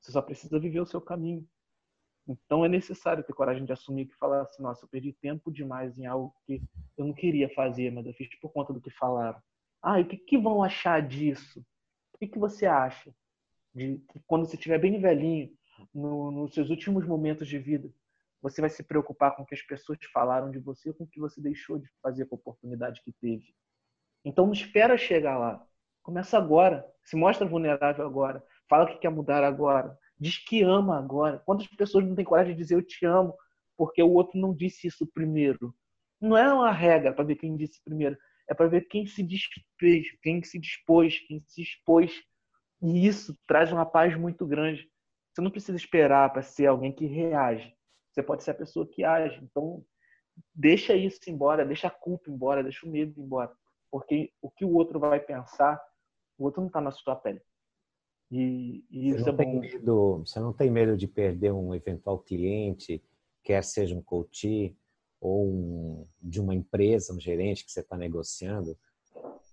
Você 0.00 0.12
só 0.12 0.22
precisa 0.22 0.58
viver 0.58 0.80
o 0.80 0.86
seu 0.86 1.00
caminho. 1.00 1.46
Então 2.28 2.64
é 2.64 2.68
necessário 2.68 3.22
ter 3.22 3.32
coragem 3.32 3.64
de 3.64 3.72
assumir 3.72 4.06
que 4.06 4.16
falar 4.16 4.42
assim, 4.42 4.62
nossa, 4.62 4.84
eu 4.84 4.88
perdi 4.88 5.12
tempo 5.12 5.50
demais 5.50 5.96
em 5.98 6.06
algo 6.06 6.34
que 6.44 6.60
eu 6.96 7.04
não 7.04 7.12
queria 7.12 7.48
fazer, 7.54 7.92
mas 7.92 8.06
eu 8.06 8.14
fiz 8.14 8.28
por 8.40 8.52
conta 8.52 8.72
do 8.72 8.80
que 8.80 8.90
falaram. 8.90 9.40
Ah, 9.82 10.00
e 10.00 10.02
o 10.02 10.08
que, 10.08 10.16
que 10.16 10.38
vão 10.38 10.62
achar 10.62 11.00
disso? 11.00 11.64
O 12.12 12.18
que, 12.18 12.26
que 12.26 12.38
você 12.38 12.66
acha 12.66 13.14
de 13.74 13.98
que 14.10 14.20
quando 14.26 14.46
você 14.46 14.56
estiver 14.56 14.78
bem 14.78 14.98
velhinho, 15.00 15.52
no, 15.94 16.30
nos 16.30 16.54
seus 16.54 16.70
últimos 16.70 17.06
momentos 17.06 17.46
de 17.46 17.58
vida, 17.58 17.88
você 18.48 18.60
vai 18.60 18.70
se 18.70 18.82
preocupar 18.82 19.34
com 19.34 19.42
o 19.42 19.46
que 19.46 19.54
as 19.54 19.62
pessoas 19.62 19.98
falaram 20.12 20.50
de 20.50 20.58
você, 20.58 20.92
com 20.92 21.04
o 21.04 21.08
que 21.08 21.20
você 21.20 21.40
deixou 21.40 21.78
de 21.78 21.88
fazer 22.02 22.26
com 22.26 22.36
a 22.36 22.38
oportunidade 22.38 23.02
que 23.02 23.12
teve. 23.12 23.54
Então 24.24 24.46
não 24.46 24.52
espera 24.52 24.96
chegar 24.96 25.38
lá. 25.38 25.66
Começa 26.02 26.36
agora. 26.38 26.86
Se 27.02 27.16
mostra 27.16 27.46
vulnerável 27.46 28.06
agora. 28.06 28.42
Fala 28.68 28.86
que 28.86 28.98
quer 28.98 29.10
mudar 29.10 29.44
agora 29.44 29.96
diz 30.18 30.38
que 30.38 30.62
ama 30.62 30.98
agora. 30.98 31.42
Quantas 31.44 31.66
pessoas 31.68 32.04
não 32.04 32.14
têm 32.14 32.24
coragem 32.24 32.54
de 32.54 32.62
dizer 32.62 32.74
eu 32.74 32.82
te 32.82 33.04
amo 33.04 33.34
porque 33.76 34.02
o 34.02 34.10
outro 34.10 34.38
não 34.38 34.54
disse 34.54 34.86
isso 34.86 35.06
primeiro? 35.06 35.74
Não 36.20 36.36
é 36.36 36.52
uma 36.52 36.72
regra 36.72 37.12
para 37.12 37.24
ver 37.24 37.36
quem 37.36 37.56
disse 37.56 37.82
primeiro, 37.84 38.16
é 38.48 38.54
para 38.54 38.68
ver 38.68 38.82
quem 38.82 39.06
se 39.06 39.22
dispôs, 39.22 40.06
quem 40.22 40.42
se 40.42 40.58
dispôs, 40.58 41.18
quem 41.26 41.40
se 41.40 41.62
expôs. 41.62 42.22
E 42.82 43.06
isso 43.06 43.36
traz 43.46 43.70
uma 43.70 43.84
paz 43.84 44.16
muito 44.16 44.46
grande. 44.46 44.88
Você 45.32 45.42
não 45.42 45.50
precisa 45.50 45.76
esperar 45.76 46.32
para 46.32 46.42
ser 46.42 46.66
alguém 46.66 46.92
que 46.92 47.04
reage. 47.04 47.75
Você 48.16 48.22
pode 48.22 48.42
ser 48.42 48.52
a 48.52 48.54
pessoa 48.54 48.86
que 48.86 49.04
age. 49.04 49.38
Então, 49.44 49.84
deixa 50.54 50.94
isso 50.94 51.20
embora, 51.28 51.66
deixa 51.66 51.88
a 51.88 51.90
culpa 51.90 52.30
embora, 52.30 52.62
deixa 52.62 52.86
o 52.86 52.88
medo 52.88 53.20
embora. 53.20 53.52
Porque 53.90 54.32
o 54.40 54.50
que 54.50 54.64
o 54.64 54.72
outro 54.72 54.98
vai 54.98 55.20
pensar, 55.20 55.78
o 56.38 56.44
outro 56.44 56.62
não 56.62 56.68
está 56.68 56.80
na 56.80 56.90
sua 56.90 57.14
pele. 57.14 57.42
E, 58.30 58.82
e 58.90 59.10
isso 59.10 59.24
você 59.24 59.28
é 59.28 59.32
bom. 59.32 59.60
Medo, 59.60 60.24
você 60.24 60.40
não 60.40 60.54
tem 60.54 60.70
medo 60.70 60.96
de 60.96 61.06
perder 61.06 61.52
um 61.52 61.74
eventual 61.74 62.18
cliente, 62.18 63.04
quer 63.44 63.62
seja 63.62 63.94
um 63.94 64.02
coach 64.02 64.74
ou 65.20 65.46
um, 65.46 66.08
de 66.22 66.40
uma 66.40 66.54
empresa, 66.54 67.12
um 67.12 67.20
gerente 67.20 67.66
que 67.66 67.70
você 67.70 67.80
está 67.80 67.98
negociando, 67.98 68.78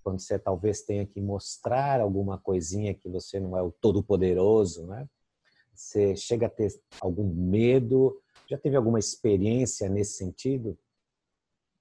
quando 0.02 0.22
você 0.22 0.40
talvez 0.40 0.84
tenha 0.84 1.06
que 1.06 1.20
mostrar 1.20 2.00
alguma 2.00 2.38
coisinha 2.38 2.94
que 2.94 3.10
você 3.10 3.42
não 3.42 3.58
é 3.58 3.62
o 3.62 3.72
todo-poderoso, 3.72 4.88
né? 4.88 5.08
Você 5.74 6.16
chega 6.16 6.46
a 6.46 6.50
ter 6.50 6.70
algum 7.02 7.28
medo? 7.28 8.22
Já 8.50 8.58
teve 8.58 8.76
alguma 8.76 9.00
experiência 9.00 9.90
nesse 9.90 10.18
sentido? 10.18 10.78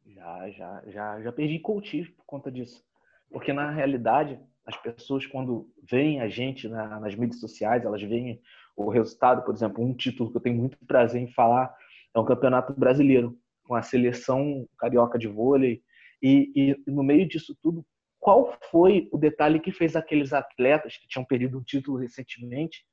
Já, 0.07 0.51
já, 0.51 0.83
já, 0.87 1.23
já 1.23 1.33
perdi 1.33 1.59
coach 1.59 2.05
por 2.17 2.25
conta 2.25 2.51
disso. 2.51 2.85
Porque 3.31 3.53
na 3.53 3.71
realidade, 3.71 4.41
as 4.65 4.77
pessoas 4.77 5.27
quando 5.27 5.71
veem 5.83 6.21
a 6.21 6.29
gente 6.29 6.69
na, 6.69 7.01
nas 7.01 7.15
mídias 7.15 7.41
sociais, 7.41 7.85
elas 7.85 8.03
veem 8.03 8.41
o 8.77 8.89
resultado, 8.89 9.45
por 9.45 9.55
exemplo, 9.55 9.85
um 9.85 9.95
título 9.95 10.31
que 10.31 10.37
eu 10.37 10.41
tenho 10.41 10.57
muito 10.57 10.79
prazer 10.87 11.21
em 11.21 11.31
falar 11.33 11.75
é 12.15 12.19
um 12.19 12.25
campeonato 12.25 12.73
brasileiro 12.73 13.39
com 13.65 13.75
a 13.75 13.83
seleção 13.83 14.67
carioca 14.79 15.19
de 15.19 15.29
vôlei 15.29 15.83
e, 16.23 16.53
e 16.55 16.91
no 16.91 17.03
meio 17.03 17.27
disso 17.27 17.57
tudo, 17.61 17.85
qual 18.19 18.57
foi 18.71 19.09
o 19.11 19.19
detalhe 19.19 19.61
que 19.61 19.73
fez 19.73 19.97
aqueles 19.97 20.33
atletas 20.33 20.97
que 20.97 21.09
tinham 21.09 21.25
perdido 21.25 21.59
um 21.59 21.63
título 21.63 21.99
recentemente 21.99 22.85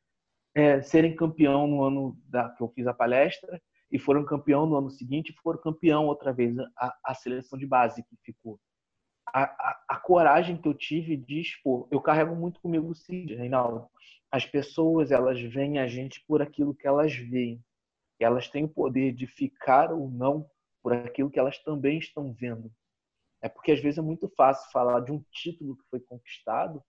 é, 0.60 0.82
serem 0.82 1.16
campeão 1.16 1.68
no 1.68 1.84
ano 1.84 2.18
da, 2.26 2.50
que 2.50 2.62
eu 2.62 2.70
fiz 2.70 2.86
a 2.86 2.94
palestra 2.94 3.62
e 3.92 3.98
foram 3.98 4.26
campeão 4.26 4.66
no 4.66 4.76
ano 4.76 4.90
seguinte 4.90 5.30
e 5.30 5.42
foram 5.42 5.60
campeão 5.60 6.06
outra 6.06 6.34
vez 6.34 6.56
a, 6.78 6.96
a 7.04 7.14
seleção 7.16 7.58
de 7.58 7.66
base 7.66 8.04
que 8.04 8.16
ficou 8.24 8.60
a, 9.34 9.44
a, 9.44 9.84
a, 9.90 9.96
coragem 9.98 10.58
que 10.58 10.68
eu 10.68 10.74
tive 10.74 11.16
de 11.16 11.40
expor. 11.40 11.88
Eu 11.92 12.02
carrego 12.02 12.36
muito 12.36 12.60
comigo 12.60 12.90
o 12.90 12.96
Cid, 12.96 13.36
Reinaldo. 13.36 13.88
As 14.32 14.46
pessoas, 14.46 15.12
elas 15.12 15.40
veem 15.42 15.80
a 15.80 15.88
gente 15.88 16.24
por 16.28 16.42
aquilo 16.42 16.76
que 16.76 16.88
elas 16.88 17.16
veem. 17.16 17.64
Elas 18.20 18.50
têm 18.50 18.66
o 18.66 18.70
poder 18.70 19.14
de 19.14 19.26
ficar 19.28 19.92
ou 19.92 20.10
não 20.10 20.50
por 20.82 20.94
aquilo 20.94 21.30
que 21.30 21.40
elas 21.40 21.58
também 21.60 21.98
estão 21.98 22.34
vendo. 22.34 22.72
É 23.42 23.48
porque 23.48 23.72
às 23.72 23.80
vezes 23.80 23.98
é 23.98 24.02
muito 24.02 24.28
fácil 24.36 24.70
falar 24.72 25.00
de 25.02 25.12
um 25.12 25.24
título 25.32 25.78
que 25.78 25.84
foi 25.90 26.00
conquistado, 26.02 26.84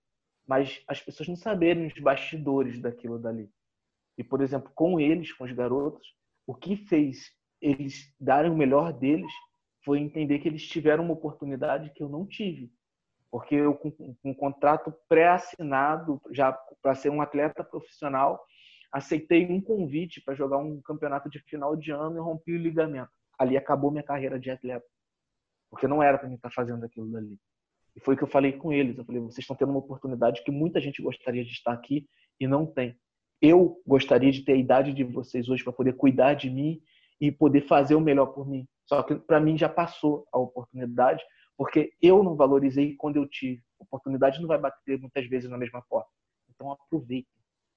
mas 0.47 0.83
as 0.89 1.01
pessoas 1.01 1.29
não 1.29 1.37
saberem 1.37 1.87
os 1.87 1.99
bastidores 2.01 2.81
daquilo 2.81 3.19
dali. 3.19 3.49
E, 4.19 4.25
por 4.25 4.41
exemplo, 4.41 4.71
com 4.75 5.01
eles, 5.01 5.33
com 5.33 5.45
os 5.45 5.53
garotos, 5.53 6.07
o 6.47 6.55
que 6.55 6.77
fez 6.77 7.31
eles 7.61 8.15
darem 8.19 8.51
o 8.51 8.57
melhor 8.57 8.93
deles 8.93 9.33
foi 9.85 9.99
entender 9.99 10.39
que 10.39 10.49
eles 10.49 10.67
tiveram 10.67 11.05
uma 11.05 11.13
oportunidade 11.13 11.93
que 11.95 12.03
eu 12.03 12.09
não 12.09 12.27
tive. 12.27 12.71
Porque 13.31 13.55
eu, 13.55 13.75
com, 13.75 14.17
um 14.25 14.35
contrato 14.35 14.93
pré-assinado, 15.09 16.21
já 16.33 16.53
para 16.83 16.95
ser 16.95 17.11
um 17.11 17.23
atleta 17.23 17.63
profissional, 17.63 18.45
aceitei 18.93 19.47
um 19.47 19.61
convite 19.61 20.21
para 20.21 20.35
jogar 20.35 20.59
um 20.59 20.81
campeonato 20.83 21.31
de 21.31 21.39
final 21.41 21.77
de 21.77 21.93
ano 21.93 22.17
e 22.17 22.21
rompi 22.21 22.53
o 22.53 22.59
ligamento. 22.59 23.11
Ali 23.39 23.57
acabou 23.57 23.91
minha 23.91 24.03
carreira 24.03 24.39
de 24.39 24.51
atleta. 24.51 24.87
Porque 25.71 25.87
não 25.87 26.03
era 26.03 26.19
para 26.19 26.29
mim 26.29 26.35
estar 26.35 26.51
fazendo 26.51 26.85
aquilo 26.85 27.11
dali. 27.11 27.39
E 27.95 28.01
foi 28.01 28.15
o 28.15 28.19
que 28.19 28.25
eu 28.25 28.29
falei 28.29 28.53
com 28.53 28.73
eles. 28.73 28.99
Eu 28.99 29.05
falei, 29.05 29.21
vocês 29.21 29.39
estão 29.39 29.57
tendo 29.57 29.71
uma 29.71 29.79
oportunidade 29.79 30.43
que 30.43 30.51
muita 30.51 30.81
gente 30.81 31.01
gostaria 31.01 31.45
de 31.45 31.53
estar 31.53 31.73
aqui 31.73 32.09
e 32.39 32.47
não 32.47 32.67
tem. 32.67 32.99
Eu 33.41 33.81
gostaria 33.87 34.31
de 34.31 34.43
ter 34.43 34.53
a 34.53 34.57
idade 34.57 34.93
de 34.93 35.05
vocês 35.05 35.49
hoje 35.49 35.65
para 35.65 35.73
poder 35.73 35.95
cuidar 35.95 36.35
de 36.35 36.51
mim 36.51 36.81
e 37.21 37.33
poder 37.33 37.63
fazer 37.63 37.95
o 37.95 38.01
melhor 38.01 38.27
por 38.27 38.49
mim. 38.49 38.67
Só 38.87 39.03
que 39.03 39.15
para 39.15 39.41
mim 39.41 39.57
já 39.57 39.69
passou 39.69 40.27
a 40.33 40.39
oportunidade, 40.39 41.23
porque 41.57 41.93
eu 42.03 42.23
não 42.23 42.35
valorizei 42.37 42.97
quando 42.97 43.17
eu 43.17 43.27
tive. 43.27 43.63
A 43.81 43.85
oportunidade 43.85 44.41
não 44.41 44.49
vai 44.49 44.59
bater 44.59 44.99
muitas 44.99 45.27
vezes 45.27 45.49
na 45.49 45.57
mesma 45.57 45.83
porta. 45.89 46.11
Então 46.55 46.73
aproveitem, 46.73 47.33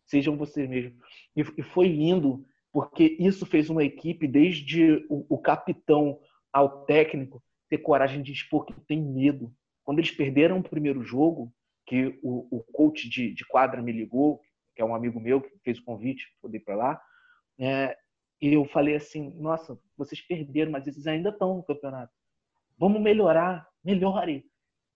sejam 0.06 0.36
vocês 0.36 0.68
mesmos. 0.68 0.98
E 1.36 1.62
foi 1.62 1.88
lindo, 1.88 2.46
porque 2.72 3.16
isso 3.20 3.46
fez 3.46 3.70
uma 3.70 3.84
equipe, 3.84 4.28
desde 4.28 5.06
o, 5.10 5.38
capitão 5.38 6.20
ao 6.52 6.86
técnico, 6.86 7.42
ter 7.70 7.78
coragem 7.78 8.22
de 8.22 8.32
expor 8.32 8.66
que 8.66 8.74
tem 8.88 9.02
medo. 9.02 9.54
Quando 9.84 10.00
eles 10.00 10.12
perderam 10.12 10.60
o 10.60 10.64
primeiro 10.64 11.04
jogo, 11.04 11.54
que 11.86 12.20
o, 12.24 12.64
coach 12.74 13.08
de, 13.08 13.46
quadra 13.46 13.82
me 13.82 13.92
ligou, 13.92 14.42
que 14.76 14.82
é 14.82 14.86
um 14.86 14.96
amigo 14.96 15.20
meu 15.20 15.42
que 15.42 15.58
fez 15.60 15.80
o 15.80 15.84
convite, 15.84 16.26
poder 16.42 16.58
ir 16.58 16.62
para 16.62 16.76
lá, 16.76 17.02
é, 17.60 17.96
e 18.42 18.54
eu 18.54 18.66
falei 18.66 18.96
assim: 18.96 19.34
nossa, 19.40 19.80
vocês 19.98 20.20
perderam, 20.22 20.72
mas 20.72 20.86
eles 20.88 21.08
ainda 21.08 21.30
estão 21.30 21.56
no 21.56 21.64
campeonato. 21.64 22.12
Vamos 22.78 23.02
melhorar, 23.02 23.68
melhore. 23.84 24.46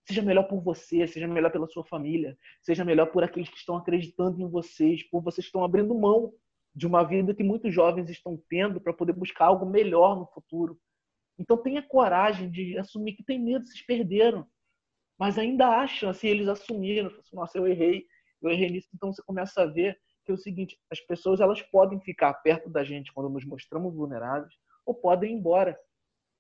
Seja 0.06 0.22
melhor 0.22 0.44
por 0.44 0.62
você, 0.62 1.06
seja 1.08 1.28
melhor 1.28 1.52
pela 1.52 1.68
sua 1.68 1.84
família, 1.84 2.38
seja 2.62 2.84
melhor 2.84 3.08
por 3.08 3.24
aqueles 3.24 3.50
que 3.50 3.58
estão 3.58 3.76
acreditando 3.76 4.42
em 4.42 4.50
vocês, 4.50 5.04
por 5.04 5.22
vocês 5.22 5.46
que 5.46 5.50
estão 5.50 5.64
abrindo 5.64 5.94
mão 5.94 6.34
de 6.74 6.86
uma 6.88 7.04
vida 7.04 7.34
que 7.34 7.44
muitos 7.44 7.74
jovens 7.74 8.10
estão 8.10 8.42
tendo 8.50 8.80
para 8.80 8.94
poder 8.94 9.14
buscar 9.14 9.46
algo 9.46 9.66
melhor 9.66 10.18
no 10.18 10.26
futuro. 10.28 10.80
Então 11.40 11.58
tenha 11.58 11.82
coragem 11.82 12.50
de 12.50 12.78
assumir 12.78 13.14
que 13.14 13.24
tem 13.24 13.40
medo, 13.40 13.66
vocês 13.66 13.82
perderam. 13.82 14.48
Mas 15.18 15.38
ainda 15.38 15.68
acham, 15.68 16.10
assim, 16.10 16.28
eles 16.28 16.48
assumiram. 16.48 17.08
Assim, 17.08 17.36
Nossa, 17.36 17.58
eu 17.58 17.68
errei, 17.68 18.06
eu 18.42 18.50
errei 18.50 18.70
nisso. 18.70 18.88
Então 18.94 19.12
você 19.12 19.22
começa 19.24 19.62
a 19.62 19.66
ver 19.66 20.00
que 20.28 20.32
é 20.32 20.34
o 20.34 20.38
seguinte, 20.38 20.78
as 20.92 21.00
pessoas 21.00 21.40
elas 21.40 21.62
podem 21.62 22.02
ficar 22.02 22.34
perto 22.34 22.70
da 22.70 22.84
gente 22.84 23.14
quando 23.14 23.30
nos 23.30 23.46
mostramos 23.46 23.96
vulneráveis 23.96 24.54
ou 24.86 24.94
podem 24.94 25.32
ir 25.32 25.36
embora. 25.36 25.80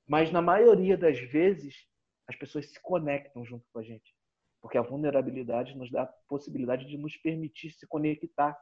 Mas 0.06 0.30
na 0.30 0.42
maioria 0.42 0.98
das 0.98 1.18
vezes, 1.18 1.86
as 2.27 2.36
pessoas 2.36 2.70
se 2.70 2.82
conectam 2.82 3.46
junto 3.46 3.66
com 3.72 3.80
a 3.80 3.84
gente. 3.84 4.13
Porque 4.62 4.77
a 4.77 4.82
vulnerabilidade 4.82 5.77
nos 5.77 5.89
dá 5.89 6.04
a 6.04 6.13
possibilidade 6.27 6.86
de 6.86 6.98
nos 6.98 7.16
permitir 7.16 7.72
se 7.72 7.88
conectar. 7.88 8.58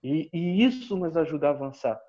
E, 0.00 0.30
e 0.32 0.64
isso 0.64 0.96
nos 0.96 1.16
ajuda 1.16 1.48
a 1.48 1.50
avançar. 1.50 2.00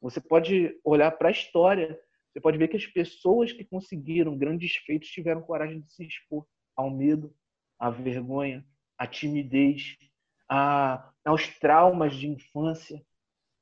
Você 0.00 0.20
pode 0.20 0.80
olhar 0.82 1.12
para 1.12 1.28
a 1.28 1.32
história, 1.32 1.96
você 2.32 2.40
pode 2.40 2.58
ver 2.58 2.68
que 2.68 2.76
as 2.76 2.86
pessoas 2.86 3.52
que 3.52 3.64
conseguiram 3.64 4.36
grandes 4.36 4.74
feitos 4.76 5.10
tiveram 5.10 5.42
coragem 5.42 5.80
de 5.80 5.92
se 5.92 6.04
expor 6.04 6.44
ao 6.74 6.90
medo, 6.90 7.32
à 7.78 7.88
vergonha, 7.90 8.66
à 8.98 9.06
timidez, 9.06 9.96
a, 10.50 11.08
aos 11.24 11.46
traumas 11.60 12.16
de 12.16 12.28
infância. 12.28 13.00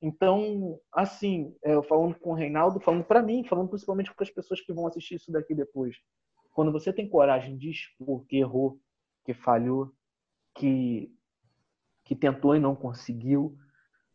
Então, 0.01 0.81
assim, 0.91 1.55
é, 1.63 1.75
eu 1.75 1.83
falando 1.83 2.15
com 2.15 2.31
o 2.31 2.35
Reinaldo, 2.35 2.81
falando 2.81 3.05
para 3.05 3.23
mim, 3.23 3.45
falando 3.45 3.69
principalmente 3.69 4.13
com 4.15 4.23
as 4.23 4.31
pessoas 4.31 4.61
que 4.63 4.73
vão 4.73 4.87
assistir 4.87 5.17
isso 5.17 5.31
daqui 5.31 5.55
depois. 5.55 5.97
Quando 6.55 6.73
você 6.73 6.93
tem 6.93 7.09
coragem 7.09 7.59
de 7.59 7.71
expor 7.71 8.25
que 8.25 8.39
errou, 8.39 8.81
que 9.25 9.35
falhou, 9.35 9.93
que, 10.55 11.13
que 12.05 12.17
tentou 12.17 12.57
e 12.57 12.61
não 12.61 12.75
conseguiu, 12.75 13.59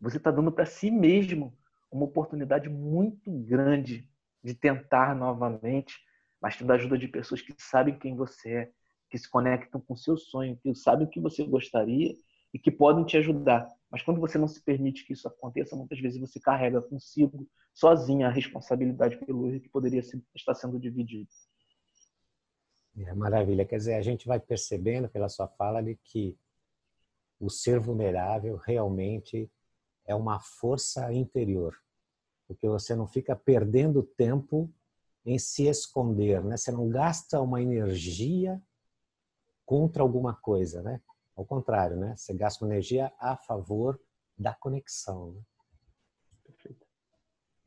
você 0.01 0.17
está 0.17 0.31
dando 0.31 0.51
para 0.51 0.65
si 0.65 0.89
mesmo 0.89 1.55
uma 1.91 2.05
oportunidade 2.05 2.69
muito 2.69 3.31
grande 3.31 4.09
de 4.43 4.55
tentar 4.55 5.15
novamente, 5.15 5.99
mas 6.41 6.57
tendo 6.57 6.71
a 6.71 6.75
ajuda 6.75 6.97
de 6.97 7.07
pessoas 7.07 7.41
que 7.41 7.53
sabem 7.57 7.97
quem 7.97 8.15
você 8.15 8.51
é, 8.51 8.71
que 9.09 9.17
se 9.17 9.29
conectam 9.29 9.79
com 9.79 9.93
o 9.93 9.97
seu 9.97 10.17
sonho, 10.17 10.57
que 10.57 10.73
sabem 10.73 11.05
o 11.05 11.09
que 11.09 11.19
você 11.19 11.45
gostaria 11.45 12.13
e 12.53 12.59
que 12.59 12.71
podem 12.71 13.03
te 13.03 13.17
ajudar. 13.17 13.67
Mas 13.89 14.01
quando 14.01 14.19
você 14.19 14.37
não 14.37 14.47
se 14.47 14.61
permite 14.61 15.05
que 15.05 15.13
isso 15.13 15.27
aconteça, 15.27 15.75
muitas 15.75 15.99
vezes 15.99 16.19
você 16.19 16.39
carrega 16.39 16.81
consigo, 16.81 17.47
sozinha, 17.73 18.27
a 18.27 18.31
responsabilidade 18.31 19.17
pelo 19.25 19.47
erro 19.49 19.61
que 19.61 19.69
poderia 19.69 20.01
estar 20.35 20.53
sendo 20.53 20.79
dividido. 20.79 21.29
É 22.97 23.13
maravilha. 23.13 23.65
Quer 23.65 23.77
dizer, 23.77 23.95
a 23.95 24.01
gente 24.01 24.27
vai 24.27 24.39
percebendo 24.39 25.09
pela 25.09 25.29
sua 25.29 25.47
fala 25.47 25.81
de 25.81 25.95
que 25.95 26.37
o 27.39 27.49
ser 27.49 27.79
vulnerável 27.79 28.55
realmente 28.57 29.49
é 30.05 30.13
uma 30.13 30.39
força 30.39 31.11
interior, 31.11 31.75
porque 32.47 32.67
você 32.67 32.95
não 32.95 33.07
fica 33.07 33.35
perdendo 33.35 34.03
tempo 34.03 34.71
em 35.25 35.39
se 35.39 35.67
esconder, 35.67 36.43
né? 36.43 36.57
Você 36.57 36.71
não 36.71 36.89
gasta 36.89 37.41
uma 37.41 37.61
energia 37.61 38.61
contra 39.65 40.03
alguma 40.03 40.35
coisa, 40.35 40.81
né? 40.81 41.01
Ao 41.35 41.45
contrário, 41.45 41.97
né? 41.97 42.15
Você 42.15 42.33
gasta 42.33 42.63
uma 42.63 42.73
energia 42.73 43.11
a 43.19 43.35
favor 43.35 43.99
da 44.37 44.53
conexão. 44.53 45.31
Né? 45.31 45.41
Perfeito. 46.43 46.85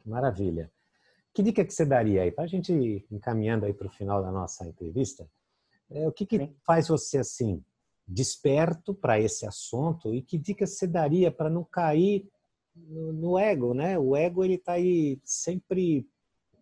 Maravilha. 0.04 0.70
Que 1.34 1.42
dica 1.42 1.64
que 1.64 1.72
você 1.72 1.84
daria 1.84 2.22
aí 2.22 2.32
para 2.32 2.44
a 2.44 2.46
gente 2.46 2.72
ir 2.72 3.06
encaminhando 3.10 3.66
aí 3.66 3.74
para 3.74 3.86
o 3.86 3.90
final 3.90 4.22
da 4.22 4.30
nossa 4.30 4.66
entrevista? 4.66 5.28
É, 5.90 6.08
o 6.08 6.12
que, 6.12 6.24
que 6.24 6.54
faz 6.64 6.88
você 6.88 7.18
assim 7.18 7.62
desperto 8.06 8.94
para 8.94 9.20
esse 9.20 9.44
assunto 9.46 10.14
e 10.14 10.22
que 10.22 10.38
dica 10.38 10.66
você 10.66 10.86
daria 10.86 11.30
para 11.30 11.50
não 11.50 11.64
cair 11.64 12.28
no, 12.74 13.12
no, 13.12 13.38
ego, 13.38 13.74
né? 13.74 13.98
O 13.98 14.14
ego 14.14 14.44
ele 14.44 14.54
está 14.54 14.72
aí 14.72 15.20
sempre 15.24 16.08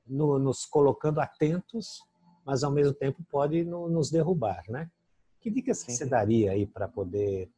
no, 0.06 0.38
nos 0.38 0.64
colocando 0.64 1.20
atentos, 1.20 2.02
mas 2.44 2.62
ao 2.62 2.72
mesmo 2.72 2.94
tempo 2.94 3.22
pode 3.30 3.64
no, 3.64 3.88
nos 3.88 4.10
derrubar, 4.10 4.62
né? 4.68 4.90
Que 5.44 5.50
dicas 5.50 5.80
Sim. 5.80 5.92
você 5.92 6.06
daria 6.06 6.52
aí 6.52 6.64
para 6.64 6.88
poder 6.88 7.50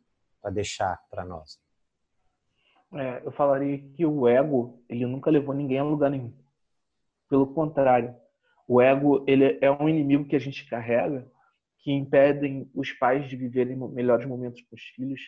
para 0.42 0.50
deixar 0.50 1.00
para 1.08 1.24
nós? 1.24 1.56
É, 2.92 3.22
eu 3.24 3.30
falaria 3.30 3.78
que 3.78 4.04
o 4.04 4.26
ego 4.26 4.82
ele 4.88 5.06
nunca 5.06 5.30
levou 5.30 5.54
ninguém 5.54 5.78
a 5.78 5.84
lugar 5.84 6.10
nenhum. 6.10 6.36
Pelo 7.28 7.46
contrário, 7.54 8.12
o 8.66 8.82
ego 8.82 9.24
ele 9.28 9.56
é 9.60 9.70
um 9.70 9.88
inimigo 9.88 10.24
que 10.24 10.34
a 10.34 10.40
gente 10.40 10.68
carrega 10.68 11.30
que 11.78 11.92
impedem 11.92 12.68
os 12.74 12.90
pais 12.90 13.28
de 13.28 13.36
viverem 13.36 13.76
melhores 13.76 14.26
momentos 14.26 14.60
com 14.62 14.74
os 14.74 14.82
filhos, 14.82 15.20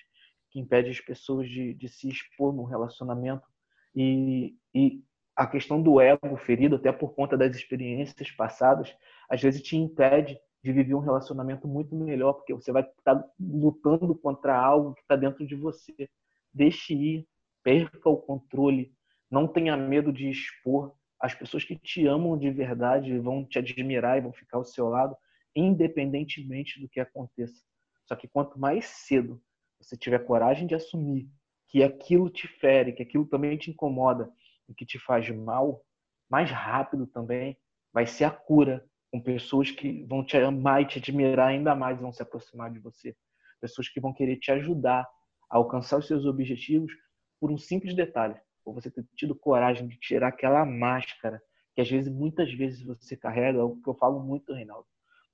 que 0.51 0.59
impede 0.59 0.91
as 0.91 1.01
pessoas 1.01 1.49
de, 1.49 1.75
de 1.75 1.89
se 1.89 2.09
expor 2.09 2.53
num 2.53 2.65
relacionamento 2.65 3.47
e, 3.95 4.57
e 4.75 5.05
a 5.37 5.47
questão 5.47 5.81
do 5.81 6.01
ego 6.01 6.37
ferido, 6.37 6.75
até 6.75 6.91
por 6.91 7.15
conta 7.15 7.37
das 7.37 7.55
experiências 7.55 8.33
passadas, 8.33 8.93
às 9.31 9.41
vezes 9.41 9.63
te 9.63 9.77
impede 9.77 10.37
de 10.63 10.73
viver 10.73 10.95
um 10.95 11.01
relacionamento 11.01 11.69
muito 11.69 11.95
melhor, 11.95 12.33
porque 12.35 12.53
você 12.53 12.73
vai 12.73 12.83
estar 12.83 13.25
lutando 13.39 14.15
contra 14.15 14.57
algo 14.57 14.95
que 14.95 15.03
está 15.03 15.17
dentro 15.17 15.47
de 15.47 15.55
você. 15.55 16.09
Deixe 16.53 16.95
ir, 16.95 17.29
perca 17.63 18.09
o 18.09 18.17
controle, 18.17 18.93
não 19.31 19.47
tenha 19.47 19.77
medo 19.77 20.13
de 20.13 20.29
expor. 20.29 20.95
As 21.21 21.35
pessoas 21.35 21.65
que 21.65 21.77
te 21.77 22.07
amam 22.07 22.37
de 22.37 22.51
verdade 22.51 23.19
vão 23.19 23.45
te 23.45 23.59
admirar 23.59 24.19
e 24.19 24.21
vão 24.21 24.33
ficar 24.33 24.59
ao 24.59 24.65
seu 24.65 24.89
lado, 24.89 25.17
independentemente 25.55 26.81
do 26.81 26.89
que 26.89 27.01
aconteça. 27.01 27.63
Só 28.07 28.17
que 28.17 28.29
quanto 28.29 28.59
mais 28.59 28.87
cedo 28.87 29.41
você 29.81 29.97
tiver 29.97 30.21
coragem 30.21 30.67
de 30.67 30.75
assumir 30.75 31.29
que 31.69 31.83
aquilo 31.83 32.31
te 32.31 32.49
fere, 32.49 32.93
que 32.93 33.03
aquilo 33.03 33.27
também 33.27 33.57
te 33.57 33.71
incomoda 33.71 34.31
e 34.69 34.75
que 34.75 34.87
te 34.87 34.99
faz 34.99 35.29
mal, 35.31 35.85
mais 36.29 36.51
rápido 36.51 37.07
também 37.07 37.57
vai 37.93 38.07
ser 38.07 38.25
a 38.25 38.31
cura 38.31 38.85
com 39.11 39.21
pessoas 39.21 39.71
que 39.71 40.05
vão 40.05 40.25
te 40.25 40.37
amar 40.37 40.83
e 40.83 40.87
te 40.87 40.99
admirar 40.99 41.49
ainda 41.49 41.75
mais, 41.75 42.01
vão 42.01 42.13
se 42.13 42.23
aproximar 42.23 42.71
de 42.71 42.79
você. 42.79 43.17
Pessoas 43.61 43.89
que 43.89 44.01
vão 44.01 44.13
querer 44.13 44.37
te 44.37 44.51
ajudar 44.53 45.09
a 45.51 45.57
alcançar 45.57 45.99
os 45.99 46.07
seus 46.07 46.25
objetivos 46.27 46.93
por 47.41 47.51
um 47.51 47.59
simples 47.59 47.95
detalhe, 47.95 48.37
por 48.65 48.75
você 48.75 48.91
ter 48.91 49.05
tido 49.17 49.35
coragem 49.35 49.89
de 49.89 49.99
tirar 49.99 50.29
aquela 50.29 50.65
máscara 50.65 51.41
que 51.79 51.83
às 51.83 51.89
vezes, 51.89 52.13
muitas 52.13 52.53
vezes 52.53 52.83
você 52.83 53.17
carrega, 53.17 53.61
é 53.61 53.83
que 53.83 53.89
eu 53.89 53.95
falo 53.95 54.19
muito, 54.19 54.53
Reinaldo. 54.53 54.85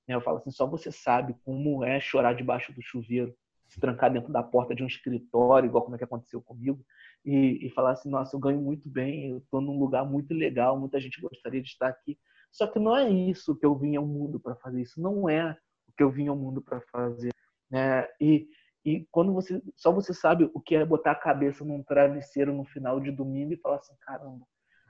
Eu 0.06 0.20
falo 0.20 0.36
assim, 0.36 0.50
só 0.50 0.66
você 0.66 0.92
sabe 0.92 1.34
como 1.42 1.82
é 1.82 1.98
chorar 1.98 2.34
debaixo 2.34 2.70
do 2.74 2.82
chuveiro, 2.82 3.34
se 3.66 3.80
trancar 3.80 4.12
dentro 4.12 4.30
da 4.30 4.42
porta 4.42 4.74
de 4.74 4.82
um 4.82 4.86
escritório, 4.86 5.66
igual 5.66 5.82
como 5.82 5.94
é 5.94 5.98
que 5.98 6.04
aconteceu 6.04 6.42
comigo, 6.42 6.84
e, 7.24 7.66
e 7.66 7.70
falar 7.70 7.92
assim, 7.92 8.10
nossa, 8.10 8.36
eu 8.36 8.40
ganho 8.40 8.60
muito 8.60 8.86
bem, 8.90 9.30
eu 9.30 9.38
estou 9.38 9.62
num 9.62 9.78
lugar 9.78 10.04
muito 10.04 10.34
legal, 10.34 10.78
muita 10.78 11.00
gente 11.00 11.18
gostaria 11.18 11.62
de 11.62 11.68
estar 11.68 11.88
aqui, 11.88 12.18
só 12.54 12.68
que 12.68 12.78
não 12.78 12.96
é 12.96 13.10
isso 13.10 13.56
que 13.56 13.66
eu 13.66 13.74
vim 13.76 13.96
ao 13.96 14.06
mundo 14.06 14.38
para 14.38 14.54
fazer. 14.54 14.80
Isso 14.80 15.00
não 15.00 15.28
é 15.28 15.58
o 15.88 15.92
que 15.92 16.04
eu 16.04 16.10
vim 16.10 16.28
ao 16.28 16.36
mundo 16.36 16.62
para 16.62 16.80
fazer. 16.82 17.32
Né? 17.68 18.06
E, 18.20 18.48
e 18.84 19.04
quando 19.10 19.34
você 19.34 19.60
só 19.74 19.90
você 19.90 20.14
sabe 20.14 20.48
o 20.54 20.60
que 20.60 20.76
é 20.76 20.86
botar 20.86 21.10
a 21.10 21.16
cabeça 21.16 21.64
num 21.64 21.82
travesseiro 21.82 22.54
no 22.54 22.64
final 22.64 23.00
de 23.00 23.10
domingo 23.10 23.52
e 23.52 23.56
falar 23.56 23.78
assim, 23.78 23.96
caramba, 24.02 24.46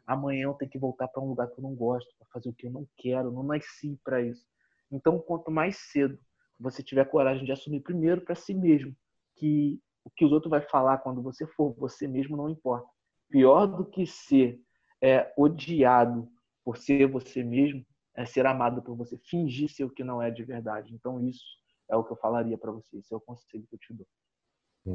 amanhã 0.07 0.45
eu 0.45 0.53
tenho 0.53 0.71
que 0.71 0.79
voltar 0.79 1.09
para 1.09 1.23
um 1.23 1.29
lugar 1.29 1.49
que 1.49 1.59
eu 1.59 1.63
não 1.63 1.75
gosto, 1.75 2.15
para 2.19 2.29
fazer 2.35 2.51
o 2.51 2.53
que 2.53 2.67
eu 2.67 2.71
não 2.71 2.87
quero, 2.99 3.33
não 3.33 3.43
nasci 3.43 3.99
para 4.05 4.21
isso. 4.21 4.45
Então, 4.93 5.19
quanto 5.19 5.51
mais 5.51 5.79
cedo 5.91 6.19
você 6.61 6.83
tiver 6.83 7.07
coragem 7.07 7.47
de 7.47 7.53
assumir 7.53 7.81
primeiro 7.81 8.21
para 8.21 8.35
si 8.35 8.53
mesmo 8.53 8.95
que 9.37 9.81
o 10.05 10.11
que 10.11 10.27
os 10.27 10.33
outros 10.33 10.51
vai 10.51 10.61
falar 10.61 10.99
quando 10.99 11.23
você 11.23 11.47
for 11.47 11.75
você 11.79 12.07
mesmo 12.07 12.37
não 12.37 12.51
importa. 12.51 12.87
Pior 13.31 13.67
do 13.67 13.87
que 13.87 14.07
ser 14.07 14.61
é, 15.01 15.33
odiado 15.35 16.29
por 16.65 16.79
ser 16.79 17.07
você 17.07 17.43
mesmo, 17.43 17.85
é 18.17 18.25
ser 18.25 18.47
amado 18.47 18.83
por 18.83 18.97
você, 18.97 19.19
fingir 19.19 19.69
ser 19.69 19.85
o 19.85 19.91
que 19.91 20.05
não 20.05 20.23
é 20.23 20.31
de 20.31 20.45
verdade. 20.45 20.95
Então, 20.95 21.21
isso 21.27 21.45
é 21.91 21.97
o 21.97 22.05
que 22.05 22.13
eu 22.13 22.17
falaria 22.17 22.57
para 22.57 22.73
você, 22.73 22.99
esse 22.99 23.13
é 23.13 23.17
o 23.17 23.21
conselho 23.21 23.67
que 23.69 23.75
eu 23.75 23.79
te 23.79 23.93
dou. 23.93 24.07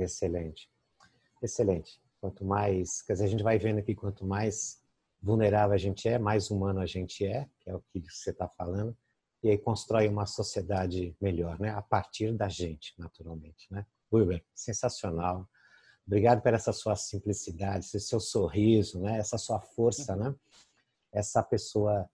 Excelente. 0.01 0.69
Excelente. 1.41 2.01
Quanto 2.19 2.43
mais, 2.43 3.01
quer 3.01 3.13
dizer, 3.13 3.25
a 3.25 3.29
gente 3.29 3.43
vai 3.43 3.57
vendo 3.57 3.79
aqui, 3.79 3.95
quanto 3.95 4.25
mais 4.25 4.81
vulnerável 5.21 5.73
a 5.73 5.77
gente 5.77 6.07
é, 6.07 6.17
mais 6.17 6.49
humano 6.49 6.79
a 6.79 6.85
gente 6.85 7.25
é, 7.25 7.47
que 7.59 7.69
é 7.69 7.75
o 7.75 7.81
que 7.81 8.01
você 8.09 8.31
está 8.31 8.47
falando, 8.47 8.95
e 9.43 9.49
aí 9.49 9.57
constrói 9.57 10.07
uma 10.07 10.25
sociedade 10.25 11.15
melhor, 11.19 11.59
né? 11.59 11.69
A 11.69 11.81
partir 11.81 12.33
da 12.33 12.49
gente, 12.49 12.93
naturalmente, 12.97 13.71
né? 13.71 13.85
Wilber, 14.11 14.43
sensacional. 14.53 15.47
Obrigado 16.05 16.41
por 16.41 16.53
essa 16.53 16.73
sua 16.73 16.95
simplicidade, 16.95 17.85
esse 17.85 17.99
seu 17.99 18.19
sorriso, 18.19 18.99
né? 18.99 19.17
Essa 19.17 19.37
sua 19.37 19.61
força, 19.61 20.15
né? 20.15 20.35
Essa 21.11 21.41
pessoa 21.43 22.09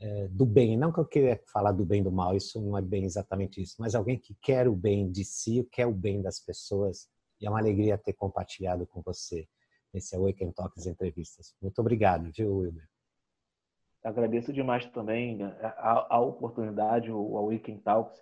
é, 0.00 0.28
do 0.28 0.46
bem. 0.46 0.76
Não 0.76 0.92
que 0.92 0.98
eu 0.98 1.04
queira 1.04 1.40
falar 1.52 1.72
do 1.72 1.84
bem 1.84 2.02
do 2.02 2.10
mal, 2.10 2.36
isso 2.36 2.60
não 2.60 2.76
é 2.76 2.82
bem 2.82 3.04
exatamente 3.04 3.60
isso, 3.60 3.76
mas 3.78 3.94
alguém 3.94 4.18
que 4.18 4.34
quer 4.42 4.66
o 4.66 4.74
bem 4.74 5.10
de 5.10 5.24
si, 5.24 5.66
quer 5.70 5.86
o 5.86 5.92
bem 5.92 6.22
das 6.22 6.40
pessoas. 6.40 7.08
E 7.40 7.46
é 7.46 7.50
uma 7.50 7.58
alegria 7.58 7.96
ter 7.96 8.12
compartilhado 8.12 8.86
com 8.86 9.00
você 9.02 9.48
esse 9.92 10.14
Awaken 10.14 10.52
Talks 10.52 10.86
entrevistas. 10.86 11.54
Muito 11.60 11.78
obrigado, 11.80 12.30
viu, 12.32 12.58
Wilber? 12.58 12.88
Agradeço 14.04 14.52
demais 14.52 14.86
também 14.86 15.36
né, 15.36 15.56
a, 15.62 16.16
a 16.16 16.20
oportunidade, 16.20 17.10
o 17.10 17.36
Awaken 17.36 17.78
Talks. 17.80 18.18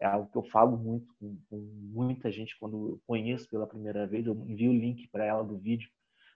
É 0.00 0.06
algo 0.06 0.30
que 0.30 0.38
eu 0.38 0.42
falo 0.44 0.76
muito 0.78 1.14
com, 1.18 1.38
com 1.48 1.58
muita 1.58 2.30
gente 2.32 2.58
quando 2.58 2.92
eu 2.92 3.00
conheço 3.06 3.48
pela 3.48 3.66
primeira 3.66 4.06
vez. 4.06 4.26
Eu 4.26 4.34
envio 4.34 4.70
o 4.70 4.74
link 4.74 5.08
para 5.08 5.24
ela 5.24 5.44
do 5.44 5.58
vídeo 5.58 5.90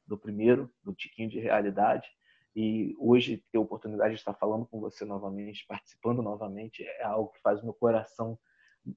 do 0.06 0.18
primeiro, 0.18 0.70
do 0.82 0.94
Tiquinho 0.94 1.30
de 1.30 1.40
Realidade. 1.40 2.06
E 2.56 2.94
hoje 2.98 3.42
ter 3.50 3.58
a 3.58 3.60
oportunidade 3.60 4.14
de 4.14 4.20
estar 4.20 4.34
falando 4.34 4.66
com 4.66 4.80
você 4.80 5.04
novamente, 5.04 5.66
participando 5.66 6.22
novamente, 6.22 6.84
é 6.84 7.04
algo 7.04 7.30
que 7.30 7.40
faz 7.40 7.60
o 7.60 7.64
meu 7.64 7.74
coração 7.74 8.38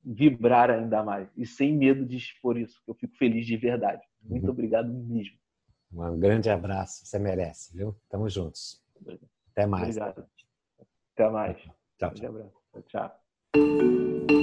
vibrar 0.03 0.69
ainda 0.69 1.03
mais. 1.03 1.29
E 1.35 1.45
sem 1.45 1.75
medo 1.75 2.05
de 2.05 2.17
expor 2.17 2.57
isso, 2.57 2.81
eu 2.87 2.93
fico 2.93 3.15
feliz 3.17 3.45
de 3.45 3.57
verdade. 3.57 4.03
Muito 4.21 4.45
uhum. 4.45 4.51
obrigado 4.51 4.93
mesmo. 4.93 5.37
Um 5.91 6.19
grande 6.19 6.49
abraço, 6.49 7.05
você 7.05 7.17
merece, 7.17 7.75
viu? 7.75 7.95
Tamo 8.09 8.29
juntos. 8.29 8.83
Até 9.51 9.65
mais. 9.65 9.97
Obrigado. 9.97 10.27
Até 11.13 11.29
mais. 11.29 11.57
Tchau, 11.97 12.13
tchau. 12.13 12.31
Um 12.31 12.35
abraço. 12.35 12.57
Tchau. 12.87 14.36